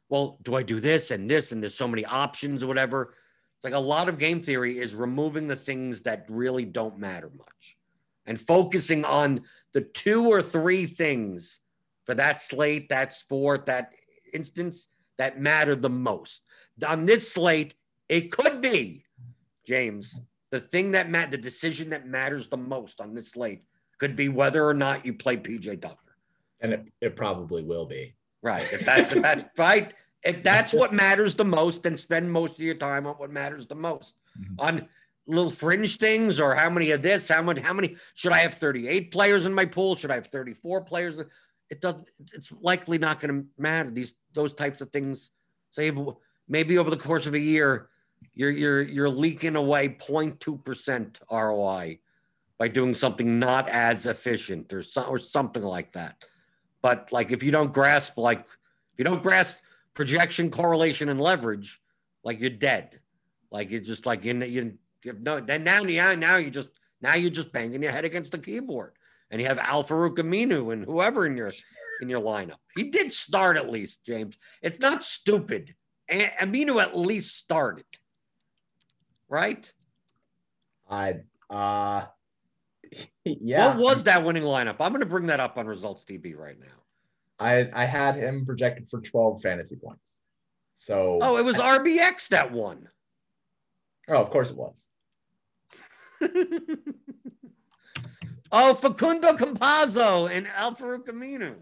[0.10, 3.14] Well, do I do this and this and there's so many options or whatever?
[3.62, 7.30] It's like a lot of game theory is removing the things that really don't matter
[7.38, 7.78] much
[8.26, 9.42] and focusing on
[9.72, 11.60] the two or three things
[12.08, 13.92] for that slate, that sport, that
[14.34, 14.88] instance
[15.20, 16.42] that mattered the most.
[16.88, 17.76] On this slate,
[18.10, 19.06] it could be,
[19.64, 23.62] James, the thing that matters, the decision that matters the most on this slate
[24.00, 25.98] could be whether or not you play PJ Tucker.
[26.62, 28.16] And it, it probably will be.
[28.42, 28.68] Right.
[28.74, 29.94] If that's if that right.
[30.24, 33.66] If that's what matters the most, then spend most of your time on what matters
[33.68, 34.16] the most.
[34.40, 34.60] Mm-hmm.
[34.60, 34.88] On
[35.28, 38.56] little fringe things or how many of this, how many, how many should I have
[38.56, 39.96] 38 players in my pool?
[39.96, 41.18] Should I have 34 players?
[41.72, 45.32] it doesn't it's likely not going to matter these those types of things
[45.72, 45.92] say
[46.48, 47.88] maybe over the course of a year
[48.36, 52.00] you're you're you're leaking away 0.2% ROI
[52.60, 56.24] by doing something not as efficient or so, or something like that
[56.82, 59.62] but like if you don't grasp like if you don't grasp
[59.94, 61.80] projection correlation and leverage
[62.24, 63.00] like you're dead
[63.52, 64.78] like you're just like in you
[65.20, 66.70] no then now now now you just
[67.02, 68.94] now you're just banging your head against the keyboard
[69.32, 71.54] and you have Al-Farouq Aminu and whoever in your
[72.02, 72.58] in your lineup.
[72.76, 74.38] He did start at least, James.
[74.62, 75.76] It's not stupid.
[76.10, 77.86] Aminu at least started,
[79.30, 79.72] right?
[80.90, 82.06] I uh
[83.24, 83.68] yeah.
[83.68, 84.76] What was that winning lineup?
[84.82, 86.81] I'm going to bring that up on Results DB right now.
[87.42, 90.24] I I had him projected for 12 fantasy points.
[90.76, 92.88] So Oh, it was I, RBX that won.
[94.08, 94.88] Oh, of course it was.
[98.52, 101.56] Oh, Facundo Campazzo and Al-Farouq Aminu.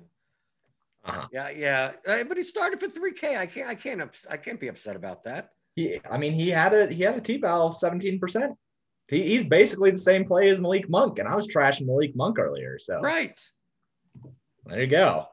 [1.06, 1.28] Uh-huh.
[1.32, 3.38] Yeah, yeah, uh, but he started for three K.
[3.38, 5.52] I can't, I can't, I can't be upset about that.
[5.76, 8.54] He, I mean, he had a he had a T ball seventeen percent.
[9.08, 12.38] He, he's basically the same play as Malik Monk, and I was trashing Malik Monk
[12.38, 12.78] earlier.
[12.78, 13.40] So right,
[14.66, 15.28] there you go.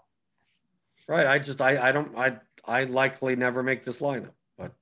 [1.09, 1.27] Right.
[1.27, 4.73] I just, I, I don't, I, I likely never make this lineup, but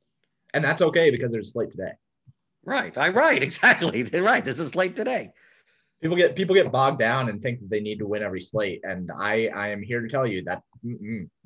[0.52, 1.92] and that's okay because there's slate today.
[2.64, 2.96] Right.
[2.96, 4.02] I right exactly.
[4.12, 4.44] right.
[4.44, 5.32] This is late today
[6.04, 8.80] people get people get bogged down and think that they need to win every slate
[8.84, 10.62] and i i am here to tell you that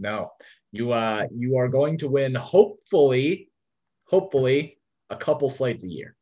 [0.01, 0.33] no
[0.73, 3.49] you uh you are going to win hopefully
[4.09, 4.77] hopefully
[5.11, 6.17] a couple slates a year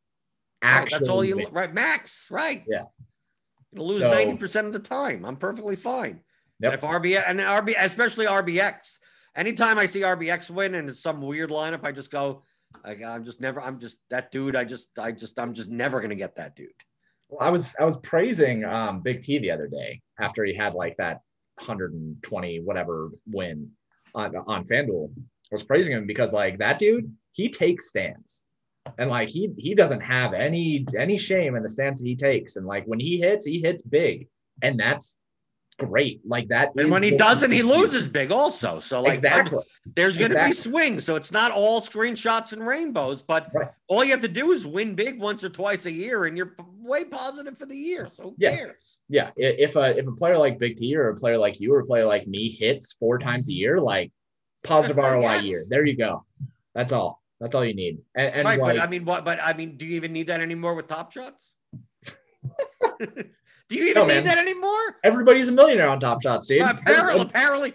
[0.60, 1.46] Actually, right, that's all you win.
[1.50, 2.82] right max right yeah
[3.72, 6.20] you'll lose so, 90% of the time i'm perfectly fine
[6.60, 6.74] yep.
[6.74, 8.98] if rb and rb especially rbx
[9.34, 12.42] anytime i see rbx win and it's some weird lineup i just go
[12.84, 16.00] I, i'm just never i'm just that dude i just i just i'm just never
[16.00, 16.70] gonna get that dude
[17.28, 20.74] well, I was I was praising um, Big T the other day after he had
[20.74, 21.20] like that
[21.58, 23.70] 120 whatever win
[24.14, 25.10] on on FanDuel.
[25.16, 28.44] I was praising him because like that dude, he takes stands.
[28.98, 32.56] And like he he doesn't have any any shame in the stance that he takes.
[32.56, 34.28] And like when he hits, he hits big.
[34.62, 35.16] And that's
[35.78, 36.20] great.
[36.24, 36.72] Like that.
[36.76, 38.78] And when he doesn't, he loses big also.
[38.78, 39.62] So like exactly.
[39.84, 40.70] there's going to exactly.
[40.70, 41.04] be swings.
[41.04, 43.68] So it's not all screenshots and rainbows, but right.
[43.88, 46.54] all you have to do is win big once or twice a year, and you're
[46.78, 48.08] way positive for the year.
[48.12, 48.56] So yeah.
[48.56, 48.98] cares?
[49.08, 49.30] Yeah.
[49.36, 51.86] If a if a player like Big T or a player like you or a
[51.86, 54.12] player like me hits four times a year, like
[54.62, 55.44] positive ROI yes.
[55.44, 55.64] year.
[55.68, 56.24] There you go.
[56.74, 57.22] That's all.
[57.40, 57.98] That's all you need.
[58.14, 59.24] And, and right, like, but I mean, what?
[59.24, 61.52] But I mean, do you even need that anymore with Top Shots?
[63.68, 64.96] Do you even no, need that anymore?
[65.02, 66.62] Everybody's a millionaire on Top Shots, dude.
[66.62, 67.74] apparently, apparently,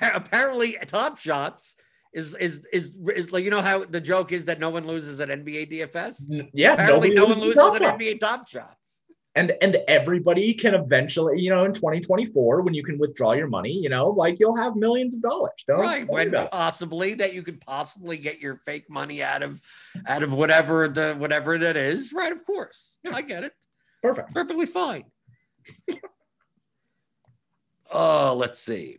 [0.00, 1.76] apparently, Top Shots
[2.14, 5.20] is is is is like you know how the joke is that no one loses
[5.20, 6.48] at NBA DFS.
[6.54, 9.04] Yeah, apparently, no one loses at NBA Top Shots.
[9.34, 13.72] And and everybody can eventually, you know, in 2024, when you can withdraw your money,
[13.72, 15.62] you know, like you'll have millions of dollars.
[15.68, 19.60] Don't, right, when possibly that you could possibly get your fake money out of
[20.06, 22.14] out of whatever the whatever that is.
[22.14, 23.14] Right, of course, yeah.
[23.14, 23.52] I get it.
[24.02, 25.04] Perfect, perfectly fine
[27.90, 28.98] oh, let's see.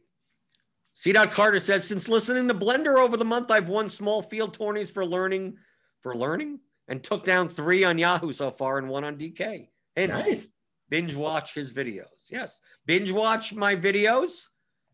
[0.94, 1.12] C.
[1.12, 4.90] Dot Carter says, since listening to Blender over the month, I've won small field tourneys
[4.90, 5.58] for learning,
[6.02, 9.70] for learning, and took down three on Yahoo so far and one on DK.
[9.96, 10.48] And nice.
[10.90, 12.32] binge watch his videos.
[12.32, 14.48] Yes, binge watch my videos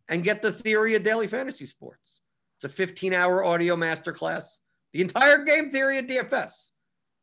[0.10, 2.22] and get the theory of daily fantasy sports.
[2.58, 4.60] It's a 15 hour audio masterclass.
[4.92, 6.72] The entire game theory of DFS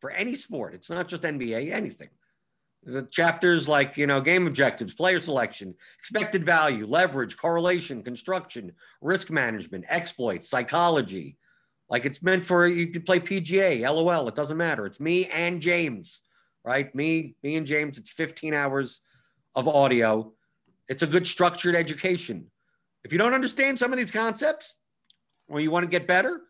[0.01, 0.74] for any sport.
[0.74, 2.09] It's not just NBA, anything.
[2.85, 8.72] The chapters like, you know, game objectives, player selection, expected value, leverage, correlation, construction,
[9.03, 11.37] risk management, exploits, psychology.
[11.91, 14.87] Like it's meant for you could play PGA, LOL, it doesn't matter.
[14.87, 16.22] It's me and James,
[16.64, 16.95] right?
[16.95, 17.99] Me, me and James.
[17.99, 19.01] It's 15 hours
[19.55, 20.33] of audio.
[20.89, 22.51] It's a good structured education.
[23.05, 24.74] If you don't understand some of these concepts
[25.49, 26.41] or you want to get better,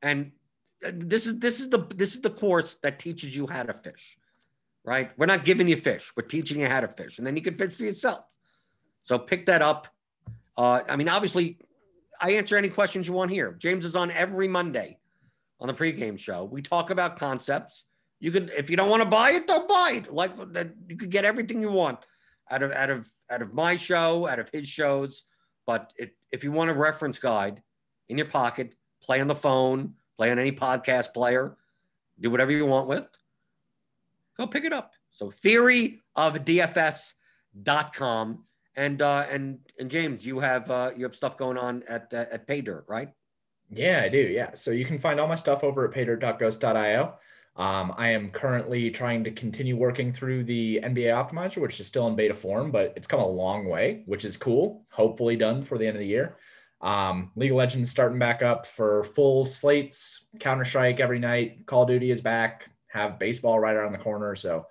[0.00, 0.32] and
[0.80, 4.16] this is this is the this is the course that teaches you how to fish
[4.90, 5.12] right?
[5.16, 6.10] We're not giving you fish.
[6.16, 8.24] We're teaching you how to fish, and then you can fish for yourself.
[9.02, 9.86] So pick that up.
[10.56, 11.58] Uh, I mean, obviously,
[12.20, 13.52] I answer any questions you want here.
[13.52, 14.98] James is on every Monday
[15.60, 16.42] on the pregame show.
[16.42, 17.84] We talk about concepts.
[18.18, 20.12] You could, if you don't want to buy it, don't buy it.
[20.12, 20.32] Like
[20.88, 22.00] you could get everything you want
[22.50, 25.24] out of out of out of my show, out of his shows.
[25.68, 27.62] But it, if you want a reference guide
[28.08, 31.56] in your pocket, play on the phone, play on any podcast player,
[32.18, 33.06] do whatever you want with
[34.40, 34.92] go pick it up.
[35.10, 37.14] So theory of DFS.com.
[38.76, 42.30] And uh, and and James, you have uh, you have stuff going on at at,
[42.32, 43.10] at PayDirt, right?
[43.68, 44.18] Yeah, I do.
[44.18, 44.54] Yeah.
[44.54, 47.14] So you can find all my stuff over at paydirt.ghost.io.
[47.56, 52.06] Um, I am currently trying to continue working through the NBA Optimizer, which is still
[52.06, 54.86] in beta form, but it's come a long way, which is cool.
[54.90, 56.36] Hopefully done for the end of the year.
[56.80, 61.66] Um, League of Legends starting back up for full slates, Counter Strike every night.
[61.66, 64.34] Call of Duty is back have baseball right around the corner.
[64.34, 64.66] So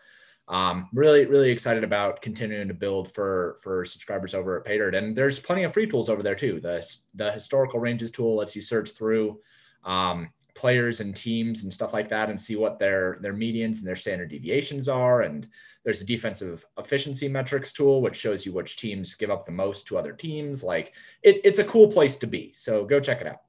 [0.48, 4.98] um, really, really excited about continuing to build for for subscribers over at PayDirt.
[4.98, 6.60] And there's plenty of free tools over there too.
[6.60, 9.40] The the historical ranges tool lets you search through
[9.84, 13.88] um, players and teams and stuff like that and see what their their medians and
[13.88, 15.22] their standard deviations are.
[15.22, 15.48] And
[15.84, 19.86] there's a defensive efficiency metrics tool which shows you which teams give up the most
[19.88, 20.64] to other teams.
[20.64, 22.54] Like it, it's a cool place to be.
[22.54, 23.42] So go check it out.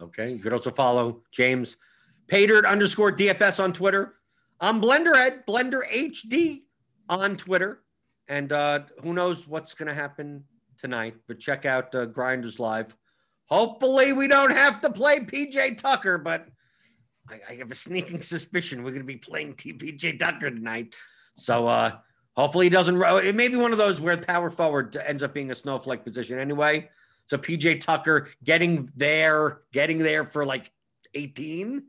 [0.00, 0.32] Okay.
[0.32, 1.76] You could also follow James
[2.30, 4.14] Paydirt underscore DFS on Twitter.
[4.60, 6.62] I'm Blenderhead, Blender HD
[7.08, 7.82] on Twitter.
[8.28, 10.44] And uh, who knows what's going to happen
[10.76, 12.94] tonight, but check out uh, Grinders Live.
[13.46, 16.46] Hopefully, we don't have to play PJ Tucker, but
[17.30, 20.94] I, I have a sneaking suspicion we're going to be playing TPJ Tucker tonight.
[21.34, 21.92] So uh,
[22.36, 23.00] hopefully, he doesn't.
[23.00, 26.38] It may be one of those where power forward ends up being a snowflake position
[26.38, 26.90] anyway.
[27.24, 30.70] So PJ Tucker getting there, getting there for like
[31.14, 31.84] 18